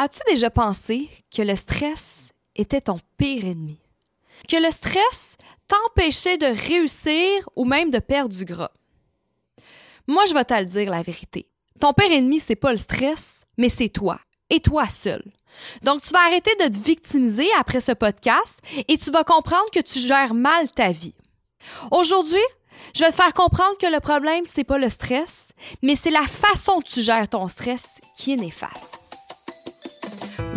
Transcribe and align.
As-tu 0.00 0.20
déjà 0.28 0.48
pensé 0.48 1.10
que 1.34 1.42
le 1.42 1.56
stress 1.56 2.28
était 2.54 2.82
ton 2.82 3.00
pire 3.16 3.44
ennemi? 3.44 3.80
Que 4.46 4.56
le 4.56 4.70
stress 4.70 5.36
t'empêchait 5.66 6.38
de 6.38 6.46
réussir 6.46 7.48
ou 7.56 7.64
même 7.64 7.90
de 7.90 7.98
perdre 7.98 8.32
du 8.32 8.44
gras? 8.44 8.70
Moi, 10.06 10.24
je 10.28 10.34
vais 10.34 10.44
te 10.44 10.54
le 10.54 10.66
dire 10.66 10.88
la 10.88 11.02
vérité. 11.02 11.48
Ton 11.80 11.92
pire 11.92 12.12
ennemi, 12.12 12.38
c'est 12.38 12.54
pas 12.54 12.70
le 12.70 12.78
stress, 12.78 13.44
mais 13.56 13.68
c'est 13.68 13.88
toi. 13.88 14.20
Et 14.50 14.60
toi 14.60 14.86
seul. 14.86 15.24
Donc, 15.82 16.00
tu 16.02 16.10
vas 16.10 16.24
arrêter 16.26 16.54
de 16.60 16.68
te 16.68 16.78
victimiser 16.78 17.48
après 17.58 17.80
ce 17.80 17.90
podcast 17.90 18.60
et 18.86 18.96
tu 18.96 19.10
vas 19.10 19.24
comprendre 19.24 19.68
que 19.72 19.80
tu 19.80 19.98
gères 19.98 20.32
mal 20.32 20.70
ta 20.70 20.92
vie. 20.92 21.16
Aujourd'hui, 21.90 22.38
je 22.94 23.00
vais 23.00 23.10
te 23.10 23.16
faire 23.16 23.34
comprendre 23.34 23.76
que 23.78 23.92
le 23.92 23.98
problème, 23.98 24.46
c'est 24.46 24.62
pas 24.62 24.78
le 24.78 24.90
stress, 24.90 25.48
mais 25.82 25.96
c'est 25.96 26.12
la 26.12 26.26
façon 26.28 26.78
que 26.78 26.88
tu 26.88 27.02
gères 27.02 27.28
ton 27.28 27.48
stress 27.48 28.00
qui 28.14 28.34
est 28.34 28.36
néfaste. 28.36 29.00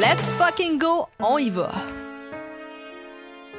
Let's 0.00 0.24
fucking 0.38 0.78
go, 0.78 1.06
on 1.20 1.36
y 1.36 1.50
va! 1.50 1.70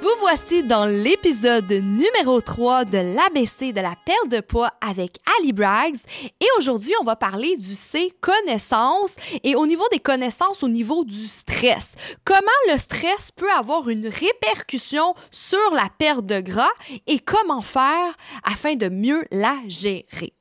Vous 0.01 0.09
voici 0.19 0.63
dans 0.63 0.85
l'épisode 0.85 1.71
numéro 1.71 2.41
3 2.41 2.85
de 2.85 2.97
l'ABC 2.97 3.71
de 3.71 3.81
la 3.81 3.93
perte 4.03 4.29
de 4.29 4.39
poids 4.39 4.71
avec 4.81 5.19
Ali 5.39 5.53
Braggs. 5.53 5.97
Et 6.41 6.47
aujourd'hui, 6.57 6.91
on 6.99 7.03
va 7.03 7.15
parler 7.15 7.55
du 7.57 7.75
C 7.75 8.11
connaissance 8.19 9.15
et 9.43 9.55
au 9.55 9.67
niveau 9.67 9.85
des 9.91 9.99
connaissances, 9.99 10.63
au 10.63 10.69
niveau 10.69 11.05
du 11.05 11.27
stress. 11.27 11.93
Comment 12.25 12.41
le 12.71 12.79
stress 12.79 13.29
peut 13.29 13.51
avoir 13.51 13.87
une 13.87 14.07
répercussion 14.07 15.13
sur 15.29 15.71
la 15.75 15.87
perte 15.99 16.25
de 16.25 16.39
gras 16.39 16.73
et 17.05 17.19
comment 17.19 17.61
faire 17.61 18.17
afin 18.43 18.73
de 18.73 18.89
mieux 18.89 19.23
la 19.31 19.55
gérer? 19.67 20.33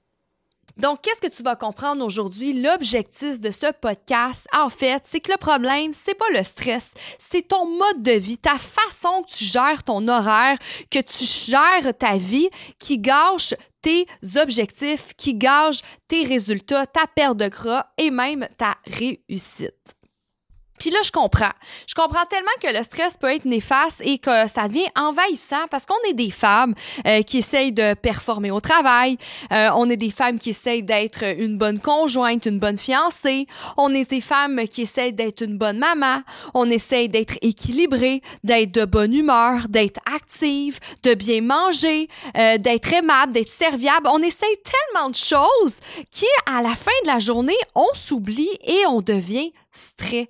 Donc, 0.77 1.03
qu'est-ce 1.03 1.21
que 1.21 1.35
tu 1.35 1.43
vas 1.43 1.57
comprendre 1.57 2.05
aujourd'hui? 2.05 2.61
L'objectif 2.61 3.41
de 3.41 3.51
ce 3.51 3.73
podcast, 3.73 4.47
en 4.57 4.69
fait, 4.69 5.03
c'est 5.07 5.21
que 5.21 5.33
le 5.33 5.39
problème, 5.39 5.93
c'est 5.93 6.15
pas 6.15 6.31
le 6.33 6.43
stress, 6.43 6.93
c'est 7.19 7.49
ton 7.49 7.67
mode 7.67 8.03
de 8.03 8.13
vie, 8.13 8.39
ta 8.39 8.59
façon 8.59 9.23
que 9.23 9.33
tu 9.33 9.45
gères 9.45 9.83
ton 9.83 10.07
horaire, 10.09 10.59
que 10.91 11.01
tu 11.01 11.25
gères 11.25 11.97
ta 11.99 12.17
vie 12.17 12.49
qui 12.79 12.99
gâche 12.99 13.55
tes 13.83 14.07
objectifs, 14.37 15.15
qui 15.17 15.35
gâche 15.35 15.81
tes 16.09 16.25
résultats, 16.25 16.87
ta 16.87 17.07
perte 17.07 17.37
de 17.37 17.49
gras 17.49 17.87
et 17.99 18.11
même 18.11 18.49
ta 18.57 18.77
réussite. 18.87 19.97
Puis 20.83 20.91
là, 20.91 20.99
je 21.05 21.13
comprends. 21.13 21.53
Je 21.87 21.95
comprends 21.95 22.25
tellement 22.29 22.51
que 22.61 22.67
le 22.77 22.83
stress 22.83 23.17
peut 23.17 23.33
être 23.33 23.45
néfaste 23.45 24.03
et 24.05 24.19
que 24.19 24.49
ça 24.49 24.67
devient 24.67 24.89
envahissant 24.97 25.69
parce 25.71 25.87
qu'on 25.87 25.95
est 26.11 26.13
des 26.13 26.33
femmes 26.33 26.75
euh, 27.07 27.23
qui 27.23 27.39
essayent 27.39 27.71
de 27.71 27.95
performer 27.95 28.51
au 28.51 28.61
travail. 28.61 29.17
Euh, 29.53 29.71
on 29.77 29.89
est 29.89 29.97
des 29.97 30.11
femmes 30.11 30.41
qui 30.41 30.51
essayent 30.51 30.83
d'être 30.83 31.23
une 31.39 31.57
bonne 31.57 31.79
conjointe, 31.79 32.47
une 32.47 32.59
bonne 32.59 32.79
fiancée. 32.79 33.47
On 33.77 33.95
est 33.95 34.11
des 34.11 34.21
femmes 34.21 34.65
qui 34.69 34.83
essayent 34.83 35.13
d'être 35.13 35.43
une 35.43 35.57
bonne 35.57 35.79
maman. 35.79 36.23
On 36.53 36.69
essaye 36.69 37.09
d'être 37.09 37.35
équilibrée, 37.43 38.21
d'être 38.43 38.73
de 38.73 38.85
bonne 38.85 39.15
humeur, 39.15 39.69
d'être 39.69 40.01
active, 40.13 40.81
de 41.05 41.15
bien 41.15 41.43
manger, 41.43 42.09
euh, 42.37 42.59
d'être 42.59 42.93
aimable, 42.93 43.33
d'être 43.33 43.51
serviable. 43.51 44.09
On 44.11 44.21
essaye 44.21 44.57
tellement 44.65 45.11
de 45.11 45.15
choses 45.15 45.79
qui, 46.11 46.27
à 46.47 46.61
la 46.61 46.75
fin 46.75 46.91
de 47.05 47.07
la 47.07 47.21
journée, 47.21 47.59
on 47.77 47.95
s'oublie 47.95 48.59
et 48.65 48.85
on 48.89 49.01
devient 49.01 49.53
stressé. 49.73 50.29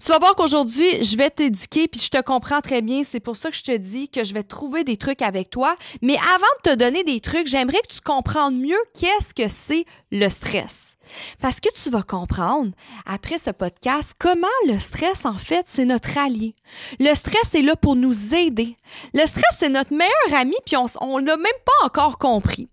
Tu 0.00 0.08
vas 0.08 0.18
voir 0.18 0.34
qu'aujourd'hui, 0.34 1.02
je 1.02 1.16
vais 1.16 1.30
t'éduquer, 1.30 1.88
puis 1.88 2.00
je 2.00 2.10
te 2.10 2.20
comprends 2.20 2.60
très 2.60 2.82
bien. 2.82 3.02
C'est 3.04 3.20
pour 3.20 3.36
ça 3.36 3.50
que 3.50 3.56
je 3.56 3.62
te 3.62 3.76
dis 3.76 4.08
que 4.08 4.24
je 4.24 4.34
vais 4.34 4.42
trouver 4.42 4.84
des 4.84 4.96
trucs 4.96 5.22
avec 5.22 5.50
toi. 5.50 5.76
Mais 6.02 6.16
avant 6.16 6.46
de 6.64 6.70
te 6.70 6.76
donner 6.76 7.04
des 7.04 7.20
trucs, 7.20 7.46
j'aimerais 7.46 7.80
que 7.82 7.94
tu 7.94 8.00
comprennes 8.00 8.60
mieux 8.60 8.78
qu'est-ce 8.98 9.34
que 9.34 9.48
c'est 9.48 9.84
le 10.10 10.28
stress. 10.28 10.96
Parce 11.40 11.60
que 11.60 11.68
tu 11.82 11.90
vas 11.90 12.02
comprendre, 12.02 12.72
après 13.06 13.38
ce 13.38 13.50
podcast, 13.50 14.12
comment 14.18 14.46
le 14.66 14.78
stress, 14.78 15.24
en 15.24 15.34
fait, 15.34 15.66
c'est 15.68 15.84
notre 15.84 16.16
allié. 16.18 16.54
Le 16.98 17.14
stress 17.14 17.54
est 17.54 17.62
là 17.62 17.76
pour 17.76 17.96
nous 17.96 18.34
aider. 18.34 18.76
Le 19.14 19.26
stress, 19.26 19.56
c'est 19.58 19.68
notre 19.68 19.92
meilleur 19.92 20.40
ami, 20.40 20.54
puis 20.64 20.76
on 20.76 21.18
ne 21.20 21.26
l'a 21.26 21.36
même 21.36 21.46
pas 21.64 21.86
encore 21.86 22.18
compris. 22.18 22.68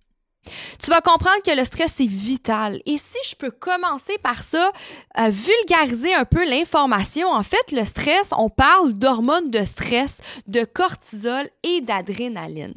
Tu 0.83 0.89
vas 0.89 1.01
comprendre 1.01 1.41
que 1.45 1.55
le 1.55 1.63
stress 1.63 1.99
est 1.99 2.07
vital. 2.07 2.81
Et 2.85 2.97
si 2.97 3.17
je 3.29 3.35
peux 3.35 3.51
commencer 3.51 4.17
par 4.21 4.43
ça, 4.43 4.71
à 5.13 5.29
vulgariser 5.29 6.13
un 6.13 6.25
peu 6.25 6.47
l'information, 6.47 7.29
en 7.29 7.43
fait, 7.43 7.71
le 7.71 7.85
stress, 7.85 8.31
on 8.37 8.49
parle 8.49 8.93
d'hormones 8.93 9.51
de 9.51 9.63
stress, 9.65 10.19
de 10.47 10.63
cortisol 10.63 11.49
et 11.63 11.81
d'adrénaline. 11.81 12.73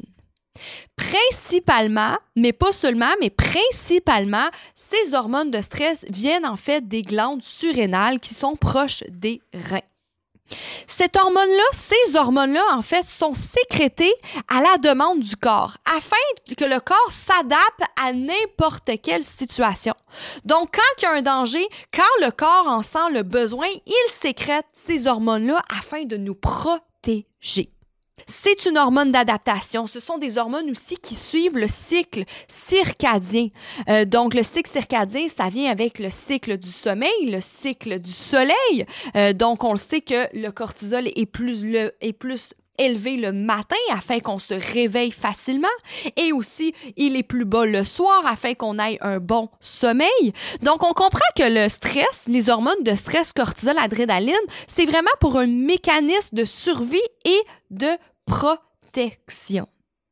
Principalement, 0.95 2.17
mais 2.35 2.53
pas 2.53 2.71
seulement, 2.71 3.13
mais 3.19 3.29
principalement, 3.29 4.47
ces 4.75 5.13
hormones 5.13 5.51
de 5.51 5.61
stress 5.61 6.05
viennent 6.09 6.45
en 6.45 6.57
fait 6.57 6.87
des 6.87 7.01
glandes 7.01 7.41
surrénales 7.41 8.19
qui 8.19 8.33
sont 8.33 8.55
proches 8.55 9.03
des 9.09 9.41
reins. 9.53 9.81
Cette 10.87 11.17
hormone-là, 11.17 11.63
ces 11.71 12.15
hormones-là, 12.15 12.63
en 12.73 12.81
fait, 12.81 13.03
sont 13.03 13.33
sécrétées 13.33 14.13
à 14.47 14.61
la 14.61 14.77
demande 14.77 15.19
du 15.19 15.35
corps 15.35 15.77
afin 15.97 16.15
que 16.57 16.65
le 16.65 16.79
corps 16.79 17.11
s'adapte 17.11 17.81
à 18.01 18.13
n'importe 18.13 18.91
quelle 19.01 19.23
situation. 19.23 19.93
Donc, 20.45 20.75
quand 20.75 21.01
il 21.01 21.03
y 21.03 21.05
a 21.05 21.11
un 21.13 21.21
danger, 21.21 21.67
quand 21.93 22.25
le 22.25 22.31
corps 22.31 22.67
en 22.67 22.81
sent 22.81 23.11
le 23.13 23.23
besoin, 23.23 23.67
il 23.85 24.11
sécrète 24.11 24.65
ces 24.73 25.07
hormones-là 25.07 25.61
afin 25.77 26.03
de 26.03 26.17
nous 26.17 26.35
protéger. 26.35 27.71
C'est 28.27 28.65
une 28.65 28.77
hormone 28.77 29.11
d'adaptation. 29.11 29.87
Ce 29.87 29.99
sont 29.99 30.17
des 30.17 30.37
hormones 30.37 30.69
aussi 30.69 30.95
qui 30.97 31.15
suivent 31.15 31.57
le 31.57 31.67
cycle 31.67 32.23
circadien. 32.47 33.47
Euh, 33.89 34.05
donc, 34.05 34.33
le 34.33 34.43
cycle 34.43 34.71
circadien, 34.71 35.27
ça 35.35 35.49
vient 35.49 35.69
avec 35.69 35.99
le 35.99 36.09
cycle 36.09 36.57
du 36.57 36.69
sommeil, 36.69 37.11
le 37.23 37.41
cycle 37.41 37.99
du 37.99 38.11
soleil. 38.11 38.85
Euh, 39.15 39.33
donc, 39.33 39.63
on 39.63 39.71
le 39.71 39.77
sait 39.77 40.01
que 40.01 40.27
le 40.33 40.49
cortisol 40.49 41.07
est 41.07 41.25
plus, 41.25 41.63
le, 41.63 41.91
est 42.01 42.13
plus 42.13 42.53
élevé 42.77 43.17
le 43.17 43.31
matin 43.31 43.75
afin 43.91 44.19
qu'on 44.19 44.39
se 44.39 44.53
réveille 44.73 45.11
facilement 45.11 45.67
et 46.17 46.31
aussi 46.33 46.73
il 46.97 47.15
est 47.15 47.23
plus 47.23 47.45
bas 47.45 47.65
le 47.65 47.83
soir 47.83 48.25
afin 48.25 48.53
qu'on 48.53 48.79
ait 48.79 48.97
un 49.01 49.19
bon 49.19 49.49
sommeil. 49.59 50.33
Donc 50.61 50.83
on 50.83 50.93
comprend 50.93 51.19
que 51.35 51.43
le 51.43 51.69
stress, 51.69 52.21
les 52.27 52.49
hormones 52.49 52.83
de 52.83 52.95
stress, 52.95 53.33
cortisol, 53.33 53.77
adrénaline, 53.77 54.35
c'est 54.67 54.85
vraiment 54.85 55.11
pour 55.19 55.37
un 55.37 55.47
mécanisme 55.47 56.35
de 56.35 56.45
survie 56.45 56.99
et 57.25 57.41
de 57.69 57.89
protection. 58.25 59.67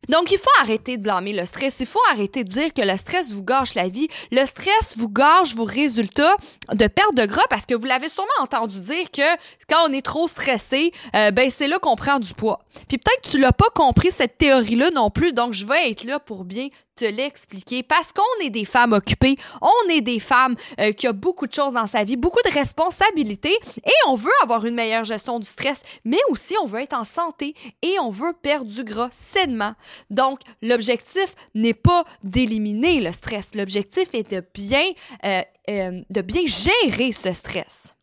Donc, 0.07 0.31
il 0.31 0.37
faut 0.37 0.49
arrêter 0.61 0.97
de 0.97 1.03
blâmer 1.03 1.33
le 1.33 1.45
stress. 1.45 1.79
Il 1.81 1.85
faut 1.85 1.99
arrêter 2.11 2.43
de 2.43 2.49
dire 2.49 2.73
que 2.73 2.81
le 2.81 2.95
stress 2.97 3.31
vous 3.31 3.43
gâche 3.43 3.75
la 3.75 3.89
vie. 3.89 4.07
Le 4.31 4.45
stress 4.45 4.95
vous 4.97 5.09
gâche 5.09 5.55
vos 5.55 5.65
résultats 5.65 6.35
de 6.73 6.87
perte 6.87 7.15
de 7.15 7.25
gras 7.25 7.45
parce 7.49 7.65
que 7.65 7.75
vous 7.75 7.85
l'avez 7.85 8.09
sûrement 8.09 8.29
entendu 8.39 8.79
dire 8.79 9.11
que 9.11 9.35
quand 9.67 9.87
on 9.87 9.93
est 9.93 10.05
trop 10.05 10.27
stressé, 10.27 10.91
euh, 11.15 11.31
ben 11.31 11.49
c'est 11.49 11.67
là 11.67 11.79
qu'on 11.79 11.95
prend 11.95 12.19
du 12.19 12.33
poids. 12.33 12.59
Puis 12.87 12.97
peut-être 12.97 13.21
que 13.23 13.29
tu 13.29 13.37
l'as 13.39 13.51
pas 13.51 13.69
compris 13.75 14.11
cette 14.11 14.37
théorie-là 14.37 14.91
non 14.91 15.09
plus. 15.09 15.33
Donc, 15.33 15.53
je 15.53 15.65
vais 15.65 15.91
être 15.91 16.05
là 16.05 16.19
pour 16.19 16.45
bien 16.45 16.69
l'expliquer 17.05 17.83
parce 17.83 18.11
qu'on 18.13 18.45
est 18.45 18.49
des 18.49 18.65
femmes 18.65 18.93
occupées, 18.93 19.37
on 19.61 19.89
est 19.89 20.01
des 20.01 20.19
femmes 20.19 20.55
euh, 20.79 20.91
qui 20.91 21.07
ont 21.07 21.13
beaucoup 21.13 21.47
de 21.47 21.53
choses 21.53 21.73
dans 21.73 21.87
sa 21.87 22.03
vie, 22.03 22.15
beaucoup 22.15 22.41
de 22.45 22.53
responsabilités 22.53 23.57
et 23.85 24.07
on 24.07 24.15
veut 24.15 24.31
avoir 24.43 24.65
une 24.65 24.75
meilleure 24.75 25.05
gestion 25.05 25.39
du 25.39 25.47
stress, 25.47 25.83
mais 26.05 26.19
aussi 26.29 26.55
on 26.61 26.65
veut 26.65 26.81
être 26.81 26.97
en 26.97 27.03
santé 27.03 27.55
et 27.81 27.99
on 27.99 28.09
veut 28.09 28.33
perdre 28.41 28.71
du 28.71 28.83
gras 28.83 29.09
sainement. 29.11 29.73
Donc, 30.09 30.39
l'objectif 30.61 31.35
n'est 31.55 31.73
pas 31.73 32.03
d'éliminer 32.23 33.01
le 33.01 33.11
stress, 33.11 33.55
l'objectif 33.55 34.13
est 34.13 34.31
de 34.31 34.43
bien, 34.53 34.85
euh, 35.25 35.41
euh, 35.69 36.01
de 36.09 36.21
bien 36.21 36.45
gérer 36.45 37.11
ce 37.11 37.33
stress. 37.33 37.95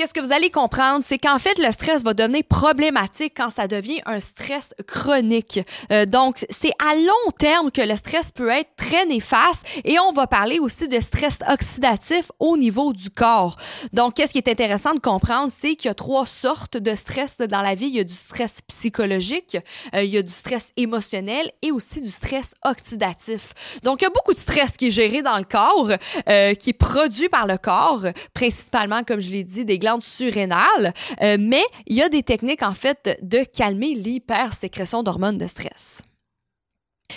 Qu'est-ce 0.00 0.14
que 0.14 0.20
vous 0.20 0.32
allez 0.32 0.48
comprendre, 0.48 1.04
c'est 1.06 1.18
qu'en 1.18 1.38
fait, 1.38 1.58
le 1.58 1.70
stress 1.70 2.02
va 2.02 2.14
devenir 2.14 2.42
problématique 2.48 3.34
quand 3.36 3.50
ça 3.50 3.68
devient 3.68 4.00
un 4.06 4.18
stress 4.18 4.72
chronique. 4.86 5.60
Euh, 5.92 6.06
donc, 6.06 6.46
c'est 6.48 6.72
à 6.82 6.94
long 6.94 7.30
terme 7.38 7.70
que 7.70 7.82
le 7.82 7.94
stress 7.96 8.30
peut 8.30 8.48
être 8.48 8.70
très 8.76 9.04
néfaste 9.04 9.66
et 9.84 9.98
on 9.98 10.12
va 10.12 10.26
parler 10.26 10.58
aussi 10.58 10.88
de 10.88 10.98
stress 11.00 11.40
oxydatif 11.52 12.32
au 12.38 12.56
niveau 12.56 12.94
du 12.94 13.10
corps. 13.10 13.56
Donc, 13.92 14.14
qu'est-ce 14.14 14.32
qui 14.32 14.38
est 14.38 14.48
intéressant 14.48 14.94
de 14.94 15.00
comprendre, 15.00 15.52
c'est 15.54 15.76
qu'il 15.76 15.88
y 15.88 15.92
a 15.92 15.94
trois 15.94 16.24
sortes 16.24 16.78
de 16.78 16.94
stress 16.94 17.36
dans 17.36 17.60
la 17.60 17.74
vie. 17.74 17.88
Il 17.88 17.96
y 17.96 18.00
a 18.00 18.04
du 18.04 18.14
stress 18.14 18.62
psychologique, 18.68 19.58
euh, 19.94 20.02
il 20.02 20.08
y 20.08 20.16
a 20.16 20.22
du 20.22 20.32
stress 20.32 20.72
émotionnel 20.78 21.52
et 21.60 21.72
aussi 21.72 22.00
du 22.00 22.10
stress 22.10 22.54
oxydatif. 22.64 23.52
Donc, 23.82 24.00
il 24.00 24.04
y 24.04 24.08
a 24.08 24.10
beaucoup 24.10 24.32
de 24.32 24.38
stress 24.38 24.78
qui 24.78 24.86
est 24.86 24.92
géré 24.92 25.20
dans 25.20 25.36
le 25.36 25.44
corps, 25.44 25.90
euh, 26.26 26.54
qui 26.54 26.70
est 26.70 26.72
produit 26.72 27.28
par 27.28 27.46
le 27.46 27.58
corps, 27.58 28.06
principalement, 28.32 29.04
comme 29.04 29.20
je 29.20 29.28
l'ai 29.28 29.44
dit, 29.44 29.66
des 29.66 29.78
glandes 29.78 29.89
surrénales, 29.98 30.94
euh, 31.22 31.36
mais 31.40 31.64
il 31.86 31.96
y 31.96 32.02
a 32.02 32.08
des 32.08 32.22
techniques, 32.22 32.62
en 32.62 32.72
fait, 32.72 33.18
de 33.22 33.42
calmer 33.44 33.94
l'hypersécrétion 33.94 35.02
d'hormones 35.02 35.38
de 35.38 35.46
stress. 35.46 36.02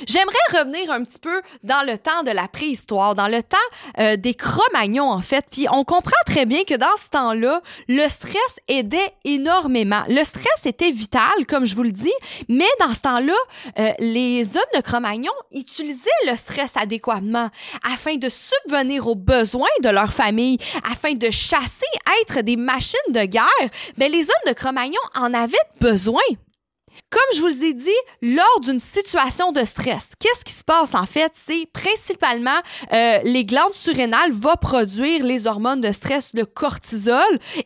J'aimerais 0.07 0.36
revenir 0.51 0.92
un 0.92 1.04
petit 1.04 1.19
peu 1.19 1.42
dans 1.63 1.86
le 1.86 1.98
temps 1.98 2.24
de 2.24 2.31
la 2.31 2.48
préhistoire, 2.48 3.16
dans 3.16 3.28
le 3.28 3.42
temps 3.44 3.57
euh, 4.00 4.16
des 4.16 4.34
Cro-Magnons 4.34 5.10
en 5.10 5.22
fait. 5.22 5.45
Puis 5.51 5.68
on 5.72 5.84
comprend 5.84 6.12
très 6.25 6.45
bien 6.45 6.63
que 6.63 6.75
dans 6.75 6.98
ce 6.98 7.10
temps-là, 7.10 7.62
le 7.88 8.07
stress 8.10 8.60
aidait 8.68 9.13
énormément. 9.24 10.04
Le 10.07 10.24
stress 10.24 10.66
était 10.66 10.92
vital, 10.92 11.45
comme 11.48 11.66
je 11.66 11.75
vous 11.75 11.84
le 11.84 11.92
dis, 11.92 12.13
mais 12.50 12.68
dans 12.80 12.94
ce 12.94 13.01
temps-là, 13.01 13.34
euh, 13.80 13.92
les 14.00 14.56
hommes 14.56 14.63
de 14.75 14.81
Cro-Magnon 14.81 15.31
utilisaient 15.51 16.10
le 16.28 16.36
stress 16.36 16.74
adéquatement 16.75 17.50
afin 17.92 18.16
de 18.16 18.30
subvenir 18.30 19.07
aux 19.07 19.16
besoins 19.16 19.68
de 19.81 19.90
leur 19.90 20.12
famille, 20.12 20.57
afin 20.90 21.13
de 21.13 21.30
chasser, 21.31 21.86
être 22.22 22.42
des 22.42 22.57
machines 22.57 23.00
de 23.10 23.24
guerre. 23.25 23.44
Mais 23.98 24.10
les 24.10 24.24
hommes 24.24 24.48
de 24.48 24.54
Cro-Magnon 24.54 25.01
en 25.16 25.34
avaient 25.34 25.57
besoin. 25.80 26.22
Comme 27.13 27.38
je 27.38 27.42
vous 27.42 27.63
ai 27.63 27.75
dit, 27.75 27.89
lors 28.24 28.60
d'une 28.62 28.80
situation 28.80 29.51
de 29.51 29.63
stress, 29.63 30.10
qu'est-ce 30.18 30.44
qui 30.44 30.51
se 30.51 30.63
passe 30.63 30.95
en 30.95 31.06
fait? 31.06 31.31
C'est 31.36 31.68
principalement 31.71 32.50
euh, 32.92 33.19
les 33.24 33.45
glandes 33.45 33.74
surrénales 33.74 34.31
vont 34.31 34.56
produire 34.60 35.24
les 35.24 35.45
hormones 35.45 35.80
de 35.80 35.92
stress, 35.92 36.31
le 36.33 36.48
cortisol 36.48 37.21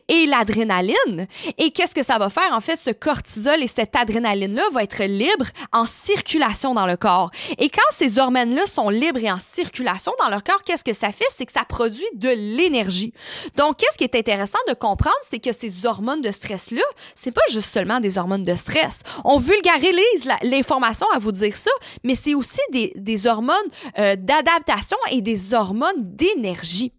et 0.08 0.26
l'adrénaline. 0.26 1.26
Et 1.56 1.70
qu'est-ce 1.70 1.94
que 1.94 2.02
ça 2.02 2.18
va 2.18 2.28
faire? 2.28 2.52
En 2.52 2.60
fait, 2.60 2.76
ce 2.76 2.90
cortisol 2.90 3.62
et 3.62 3.68
cette 3.68 3.96
adrénaline-là 3.96 4.64
vont 4.70 4.80
être 4.80 5.02
libres 5.04 5.48
en 5.72 5.86
circulation 5.86 6.74
dans 6.74 6.86
le 6.86 6.98
corps. 6.98 7.30
Et 7.56 7.70
quand 7.70 7.80
ces 7.90 8.18
hormones-là 8.18 8.66
sont 8.66 8.90
libres 8.90 9.20
et 9.20 9.32
en 9.32 9.38
circulation 9.38 10.12
dans 10.18 10.28
le 10.28 10.42
corps, 10.42 10.62
qu'est-ce 10.62 10.84
que 10.84 10.92
ça 10.92 11.10
fait? 11.10 11.24
C'est 11.34 11.46
que 11.46 11.52
ça 11.52 11.64
produit 11.66 12.04
de 12.16 12.28
l'énergie. 12.28 13.14
Donc, 13.56 13.78
qu'est-ce 13.78 13.96
qui 13.96 14.04
est 14.04 14.14
intéressant 14.14 14.58
de 14.68 14.74
comprendre, 14.74 15.16
c'est 15.22 15.38
que 15.38 15.52
ces 15.52 15.86
hormones 15.86 16.20
de 16.20 16.32
stress-là, 16.32 16.82
c'est 17.14 17.32
pas 17.32 17.40
juste 17.50 17.72
seulement 17.72 17.98
des 18.00 18.18
hormones 18.18 18.44
de 18.44 18.54
stress 18.54 19.00
vulgarise 19.38 20.28
l'information 20.42 21.06
à 21.14 21.18
vous 21.18 21.32
dire 21.32 21.56
ça, 21.56 21.70
mais 22.04 22.14
c'est 22.14 22.34
aussi 22.34 22.60
des, 22.70 23.26
hormones 23.26 23.56
euh, 23.98 24.16
d'adaptation 24.16 24.98
et 25.10 25.20
des 25.20 25.54
hormones 25.54 26.14
d'énergie. 26.14 26.92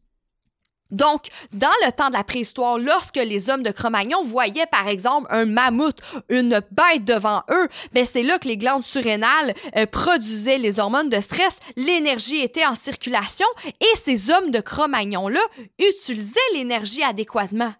Donc, 0.91 1.27
dans 1.53 1.67
le 1.85 1.91
temps 1.91 2.07
de 2.07 2.13
la 2.13 2.23
préhistoire, 2.23 2.77
lorsque 2.77 3.17
les 3.17 3.49
hommes 3.49 3.63
de 3.63 3.71
Cro-Magnon 3.71 4.23
voyaient, 4.23 4.65
par 4.65 4.87
exemple, 4.87 5.27
un 5.29 5.45
mammouth, 5.45 5.99
une 6.29 6.61
bête 6.71 7.05
devant 7.05 7.43
eux, 7.51 7.67
ben 7.93 8.05
c'est 8.05 8.23
là 8.23 8.39
que 8.39 8.47
les 8.47 8.57
glandes 8.57 8.83
surrénales 8.83 9.53
euh, 9.77 9.85
produisaient 9.85 10.57
les 10.57 10.79
hormones 10.79 11.09
de 11.09 11.19
stress, 11.19 11.57
l'énergie 11.75 12.39
était 12.39 12.65
en 12.65 12.75
circulation 12.75 13.45
et 13.65 13.97
ces 13.97 14.31
hommes 14.31 14.51
de 14.51 14.59
Cro-Magnon-là 14.59 15.41
utilisaient 15.77 16.39
l'énergie 16.53 17.03
adéquatement. 17.03 17.73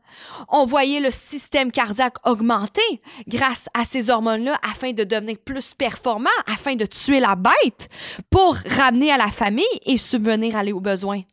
On 0.49 0.65
voyait 0.65 0.99
le 0.99 1.11
système 1.11 1.71
cardiaque 1.71 2.17
augmenter 2.27 3.01
grâce 3.27 3.67
à 3.73 3.85
ces 3.85 4.09
hormones-là 4.09 4.59
afin 4.69 4.91
de 4.91 5.03
devenir 5.03 5.37
plus 5.43 5.73
performant, 5.73 6.29
afin 6.47 6.75
de 6.75 6.85
tuer 6.85 7.19
la 7.19 7.35
bête 7.35 7.89
pour 8.29 8.55
ramener 8.77 9.11
à 9.11 9.17
la 9.17 9.31
famille 9.31 9.65
et 9.85 9.97
subvenir 9.97 10.55
à 10.55 10.63
aux 10.69 10.81
besoins. 10.81 11.23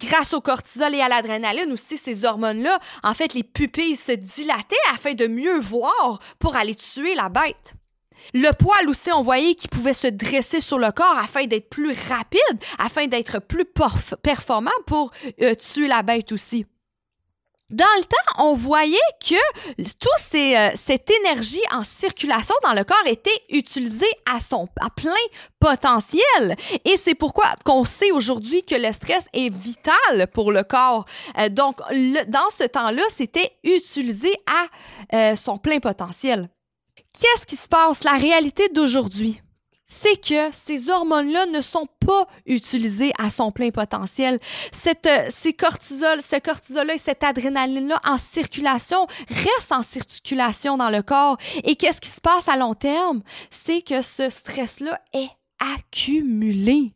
Grâce 0.00 0.34
au 0.34 0.40
cortisol 0.40 0.94
et 0.94 1.00
à 1.00 1.08
l'adrénaline 1.08 1.72
aussi, 1.72 1.96
ces 1.96 2.24
hormones-là, 2.24 2.78
en 3.02 3.14
fait, 3.14 3.34
les 3.34 3.42
pupilles 3.42 3.96
se 3.96 4.12
dilataient 4.12 4.76
afin 4.92 5.14
de 5.14 5.26
mieux 5.26 5.58
voir 5.58 6.20
pour 6.38 6.56
aller 6.56 6.74
tuer 6.74 7.14
la 7.14 7.28
bête. 7.28 7.74
Le 8.34 8.50
poil 8.52 8.88
aussi, 8.88 9.12
on 9.12 9.22
voyait 9.22 9.54
qu'il 9.54 9.70
pouvait 9.70 9.92
se 9.92 10.08
dresser 10.08 10.60
sur 10.60 10.78
le 10.78 10.90
corps 10.90 11.18
afin 11.18 11.46
d'être 11.46 11.70
plus 11.70 11.94
rapide, 12.08 12.40
afin 12.78 13.06
d'être 13.06 13.40
plus 13.40 13.64
performant 14.22 14.70
pour 14.86 15.12
euh, 15.42 15.54
tuer 15.54 15.88
la 15.88 16.02
bête 16.02 16.32
aussi 16.32 16.66
dans 17.70 17.84
le 17.98 18.04
temps, 18.04 18.46
on 18.46 18.54
voyait 18.54 18.96
que 19.20 19.34
toute 19.76 20.34
euh, 20.34 20.70
cette 20.74 21.10
énergie 21.20 21.60
en 21.70 21.82
circulation 21.82 22.54
dans 22.62 22.72
le 22.72 22.82
corps 22.82 22.96
était 23.06 23.42
utilisée 23.50 24.10
à 24.24 24.40
son 24.40 24.68
plein 24.96 25.12
potentiel. 25.60 26.56
Et 26.86 26.96
c'est 26.96 27.14
pourquoi 27.14 27.44
qu'on 27.66 27.84
sait 27.84 28.10
aujourd'hui 28.10 28.64
que 28.64 28.74
le 28.74 28.90
stress 28.90 29.26
est 29.34 29.54
vital 29.54 30.28
pour 30.32 30.50
le 30.50 30.62
corps. 30.62 31.04
Euh, 31.38 31.50
donc, 31.50 31.78
dans 32.28 32.50
ce 32.50 32.64
temps-là, 32.64 33.02
c'était 33.10 33.52
utilisé 33.64 34.32
à 34.46 35.32
euh, 35.32 35.36
son 35.36 35.58
plein 35.58 35.78
potentiel. 35.78 36.48
Qu'est-ce 37.12 37.44
qui 37.44 37.56
se 37.56 37.68
passe? 37.68 38.02
La 38.02 38.12
réalité 38.12 38.68
d'aujourd'hui 38.68 39.42
c'est 39.88 40.20
que 40.20 40.52
ces 40.52 40.90
hormones-là 40.90 41.46
ne 41.46 41.62
sont 41.62 41.88
pas 42.06 42.26
utilisées 42.46 43.12
à 43.18 43.30
son 43.30 43.50
plein 43.50 43.70
potentiel. 43.70 44.38
Cette, 44.70 45.06
euh, 45.06 45.28
ces 45.30 45.54
cortisol, 45.54 46.20
ce 46.20 46.38
cortisol-là 46.38 46.94
et 46.94 46.98
cette 46.98 47.24
adrénaline-là 47.24 47.98
en 48.04 48.18
circulation 48.18 49.06
restent 49.28 49.72
en 49.72 49.82
circulation 49.82 50.76
dans 50.76 50.90
le 50.90 51.02
corps. 51.02 51.38
Et 51.64 51.74
qu'est-ce 51.74 52.00
qui 52.00 52.10
se 52.10 52.20
passe 52.20 52.48
à 52.48 52.56
long 52.56 52.74
terme? 52.74 53.22
C'est 53.50 53.80
que 53.80 54.02
ce 54.02 54.28
stress-là 54.28 55.00
est 55.14 55.30
accumulé. 55.58 56.92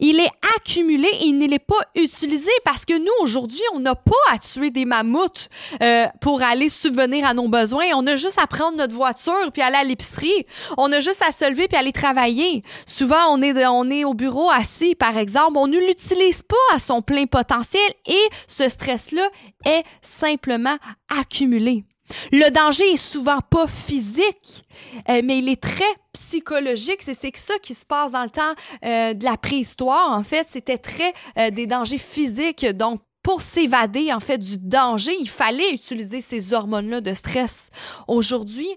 Il 0.00 0.20
est 0.20 0.30
accumulé 0.56 1.08
et 1.20 1.26
il 1.26 1.38
n'est 1.38 1.58
pas 1.58 1.80
utilisé 1.94 2.50
parce 2.64 2.84
que 2.84 2.98
nous, 2.98 3.12
aujourd'hui, 3.22 3.62
on 3.74 3.80
n'a 3.80 3.94
pas 3.94 4.12
à 4.30 4.38
tuer 4.38 4.70
des 4.70 4.84
mammouths 4.84 5.48
euh, 5.82 6.06
pour 6.20 6.42
aller 6.42 6.68
subvenir 6.68 7.26
à 7.26 7.34
nos 7.34 7.48
besoins. 7.48 7.86
On 7.94 8.06
a 8.06 8.16
juste 8.16 8.38
à 8.40 8.46
prendre 8.46 8.76
notre 8.76 8.94
voiture 8.94 9.52
puis 9.52 9.62
aller 9.62 9.76
à 9.76 9.84
l'épicerie. 9.84 10.46
On 10.76 10.92
a 10.92 11.00
juste 11.00 11.22
à 11.26 11.32
se 11.32 11.48
lever 11.48 11.68
puis 11.68 11.76
aller 11.76 11.92
travailler. 11.92 12.62
Souvent, 12.86 13.26
on 13.30 13.42
est, 13.42 13.66
on 13.66 13.90
est 13.90 14.04
au 14.04 14.14
bureau 14.14 14.50
assis, 14.50 14.94
par 14.94 15.16
exemple. 15.16 15.56
On 15.56 15.66
ne 15.66 15.78
l'utilise 15.78 16.42
pas 16.42 16.56
à 16.74 16.78
son 16.78 17.02
plein 17.02 17.26
potentiel 17.26 17.90
et 18.06 18.28
ce 18.46 18.68
stress-là 18.68 19.28
est 19.64 19.84
simplement 20.02 20.76
accumulé. 21.08 21.84
Le 22.32 22.50
danger 22.50 22.84
est 22.92 22.96
souvent 22.96 23.40
pas 23.40 23.66
physique, 23.66 24.64
euh, 25.08 25.20
mais 25.24 25.38
il 25.38 25.48
est 25.48 25.60
très 25.60 25.84
psychologique. 26.12 27.02
C'est 27.02 27.36
ça 27.36 27.58
qui 27.58 27.74
se 27.74 27.84
passe 27.84 28.12
dans 28.12 28.22
le 28.22 28.30
temps 28.30 28.54
euh, 28.84 29.14
de 29.14 29.24
la 29.24 29.36
préhistoire. 29.36 30.12
En 30.12 30.22
fait, 30.22 30.46
c'était 30.48 30.78
très 30.78 31.12
euh, 31.38 31.50
des 31.50 31.66
dangers 31.66 31.98
physiques. 31.98 32.66
Donc, 32.66 33.00
pour 33.22 33.42
s'évader 33.42 34.12
en 34.12 34.20
fait 34.20 34.38
du 34.38 34.56
danger, 34.58 35.16
il 35.18 35.28
fallait 35.28 35.72
utiliser 35.72 36.20
ces 36.20 36.52
hormones-là 36.52 37.00
de 37.00 37.12
stress. 37.12 37.70
Aujourd'hui, 38.06 38.68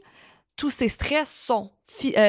tous 0.56 0.72
ces 0.72 0.90
stress 0.90 1.32
sont, 1.32 1.72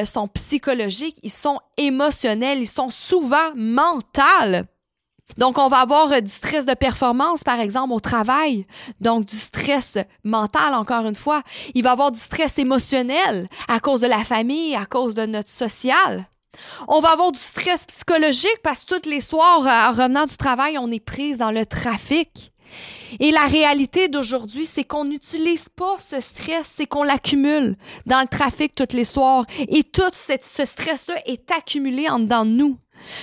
sont 0.05 0.27
psychologiques, 0.27 1.17
ils 1.23 1.31
sont 1.31 1.59
émotionnels, 1.77 2.59
ils 2.59 2.67
sont 2.67 2.89
souvent 2.89 3.51
mentaux. 3.55 4.67
Donc, 5.37 5.57
on 5.57 5.69
va 5.69 5.79
avoir 5.79 6.11
euh, 6.11 6.21
du 6.21 6.31
stress 6.31 6.65
de 6.65 6.73
performance, 6.73 7.43
par 7.43 7.59
exemple, 7.59 7.93
au 7.93 7.99
travail. 7.99 8.65
Donc, 8.99 9.25
du 9.25 9.37
stress 9.37 9.97
mental, 10.23 10.73
encore 10.73 11.05
une 11.05 11.15
fois. 11.15 11.41
Il 11.73 11.83
va 11.83 11.89
y 11.89 11.93
avoir 11.93 12.11
du 12.11 12.19
stress 12.19 12.57
émotionnel 12.57 13.47
à 13.67 13.79
cause 13.79 14.01
de 14.01 14.07
la 14.07 14.23
famille, 14.23 14.75
à 14.75 14.85
cause 14.85 15.13
de 15.13 15.25
notre 15.25 15.49
social. 15.49 16.27
On 16.87 16.99
va 16.99 17.11
avoir 17.11 17.31
du 17.31 17.39
stress 17.39 17.85
psychologique 17.85 18.59
parce 18.63 18.83
que 18.83 18.99
tous 18.99 19.09
les 19.09 19.21
soirs, 19.21 19.65
euh, 19.65 19.89
en 19.89 19.91
revenant 19.91 20.25
du 20.25 20.37
travail, 20.37 20.77
on 20.77 20.91
est 20.91 21.03
prise 21.03 21.37
dans 21.37 21.51
le 21.51 21.65
trafic. 21.65 22.51
Et 23.19 23.31
la 23.31 23.41
réalité 23.41 24.07
d'aujourd'hui, 24.07 24.65
c'est 24.65 24.83
qu'on 24.83 25.05
n'utilise 25.05 25.67
pas 25.69 25.97
ce 25.99 26.21
stress, 26.21 26.71
c'est 26.77 26.85
qu'on 26.85 27.03
l'accumule 27.03 27.75
dans 28.05 28.21
le 28.21 28.27
trafic 28.27 28.73
tous 28.73 28.95
les 28.95 29.03
soirs. 29.03 29.45
Et 29.67 29.83
tout 29.83 30.03
ce 30.13 30.65
stress-là 30.65 31.15
est 31.25 31.51
accumulé 31.51 32.09
en 32.09 32.19
dedans 32.19 32.45
de 32.45 32.51
nous. 32.51 32.77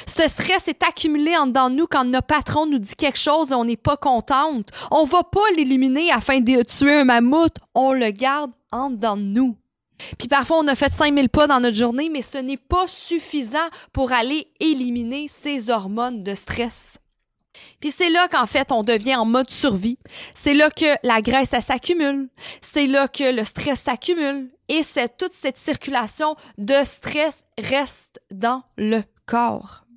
Ce 0.07 0.29
stress 0.29 0.69
est 0.69 0.83
accumulé 0.83 1.37
en 1.37 1.47
dedans 1.47 1.71
de 1.71 1.77
nous 1.77 1.87
quand 1.87 2.05
notre 2.05 2.27
patron 2.27 2.67
nous 2.67 2.79
dit 2.79 2.95
quelque 2.97 3.19
chose 3.19 3.53
et 3.53 3.55
on 3.55 3.65
n'est 3.65 3.77
pas 3.77 3.97
contente. 3.97 4.69
On 4.91 5.05
va 5.05 5.23
pas 5.23 5.41
l'éliminer 5.57 6.11
afin 6.13 6.41
de 6.41 6.63
tuer 6.63 7.01
un 7.01 7.05
mammouth. 7.05 7.57
On 7.75 7.93
le 7.93 8.11
garde 8.11 8.51
en 8.73 8.91
dedans 8.91 9.17
de 9.17 9.23
nous. 9.23 9.57
Puis 10.19 10.29
parfois, 10.29 10.59
on 10.59 10.69
a 10.69 10.75
fait 10.75 10.93
5000 10.93 11.29
pas 11.29 11.47
dans 11.47 11.61
notre 11.61 11.77
journée, 11.77 12.09
mais 12.09 12.23
ce 12.23 12.39
n'est 12.39 12.57
pas 12.57 12.87
suffisant 12.87 13.59
pour 13.93 14.13
aller 14.13 14.49
éliminer 14.61 15.27
ces 15.29 15.71
hormones 15.71 16.23
de 16.23 16.35
stress. 16.35 16.99
Puis 17.81 17.91
c'est 17.91 18.11
là 18.11 18.29
qu'en 18.29 18.47
fait, 18.47 18.73
on 18.73 18.83
devient 18.83 19.17
en 19.17 19.25
mode 19.25 19.51
survie. 19.51 19.99
C'est 20.35 20.55
là 20.55 20.71
que 20.71 20.87
la 21.03 21.23
graisse, 21.23 21.51
s'accumule. 21.51 22.29
C'est 22.61 22.87
là 22.87 23.09
que 23.09 23.35
le 23.35 23.45
stress 23.45 23.81
s'accumule. 23.81 24.51
Et 24.69 24.83
toute 25.17 25.33
cette 25.33 25.59
circulation 25.59 26.37
de 26.59 26.75
stress 26.85 27.45
reste 27.59 28.21
dans 28.31 28.63
le 28.77 29.03
corps. 29.29 29.88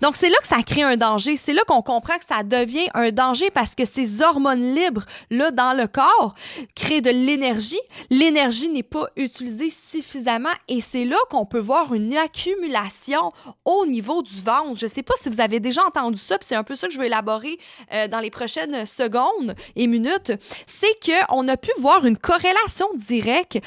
Donc, 0.00 0.16
c'est 0.16 0.28
là 0.28 0.36
que 0.40 0.46
ça 0.46 0.62
crée 0.62 0.82
un 0.82 0.96
danger. 0.96 1.36
C'est 1.36 1.52
là 1.52 1.62
qu'on 1.66 1.82
comprend 1.82 2.16
que 2.18 2.24
ça 2.26 2.42
devient 2.42 2.88
un 2.94 3.10
danger 3.10 3.50
parce 3.50 3.74
que 3.74 3.84
ces 3.84 4.22
hormones 4.22 4.74
libres, 4.74 5.04
là, 5.30 5.50
dans 5.50 5.76
le 5.76 5.86
corps, 5.86 6.34
créent 6.74 7.00
de 7.00 7.10
l'énergie. 7.10 7.80
L'énergie 8.10 8.68
n'est 8.68 8.82
pas 8.82 9.08
utilisée 9.16 9.70
suffisamment 9.70 10.50
et 10.68 10.80
c'est 10.80 11.04
là 11.04 11.16
qu'on 11.30 11.46
peut 11.46 11.58
voir 11.58 11.94
une 11.94 12.16
accumulation 12.16 13.32
au 13.64 13.86
niveau 13.86 14.22
du 14.22 14.40
ventre. 14.40 14.78
Je 14.78 14.86
sais 14.86 15.02
pas 15.02 15.14
si 15.20 15.28
vous 15.28 15.40
avez 15.40 15.60
déjà 15.60 15.82
entendu 15.84 16.18
ça, 16.18 16.38
puis 16.38 16.46
c'est 16.48 16.54
un 16.54 16.64
peu 16.64 16.74
ça 16.74 16.86
que 16.86 16.92
je 16.92 16.98
vais 16.98 17.06
élaborer 17.06 17.58
euh, 17.92 18.08
dans 18.08 18.20
les 18.20 18.30
prochaines 18.30 18.86
secondes 18.86 19.54
et 19.76 19.86
minutes. 19.86 20.32
C'est 20.66 20.98
qu'on 21.28 21.48
a 21.48 21.56
pu 21.56 21.70
voir 21.78 22.04
une 22.06 22.16
corrélation 22.16 22.86
directe 22.94 23.58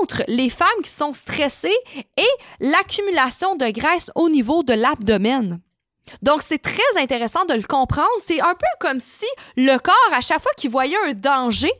entre 0.00 0.22
les 0.28 0.50
femmes 0.50 0.68
qui 0.82 0.90
sont 0.90 1.14
stressées 1.14 1.76
et 2.16 2.28
l'accumulation 2.60 3.56
de 3.56 3.70
graisse 3.70 4.10
au 4.14 4.28
niveau 4.28 4.62
de 4.62 4.72
l'abdomen. 4.72 5.60
Donc, 6.22 6.42
c'est 6.46 6.58
très 6.58 6.82
intéressant 7.00 7.44
de 7.44 7.54
le 7.54 7.62
comprendre. 7.62 8.08
C'est 8.24 8.40
un 8.40 8.54
peu 8.54 8.66
comme 8.80 9.00
si 9.00 9.26
le 9.56 9.76
corps, 9.78 10.12
à 10.12 10.20
chaque 10.20 10.42
fois 10.42 10.52
qu'il 10.56 10.70
voyait 10.70 10.96
un 11.06 11.12
danger, 11.12 11.72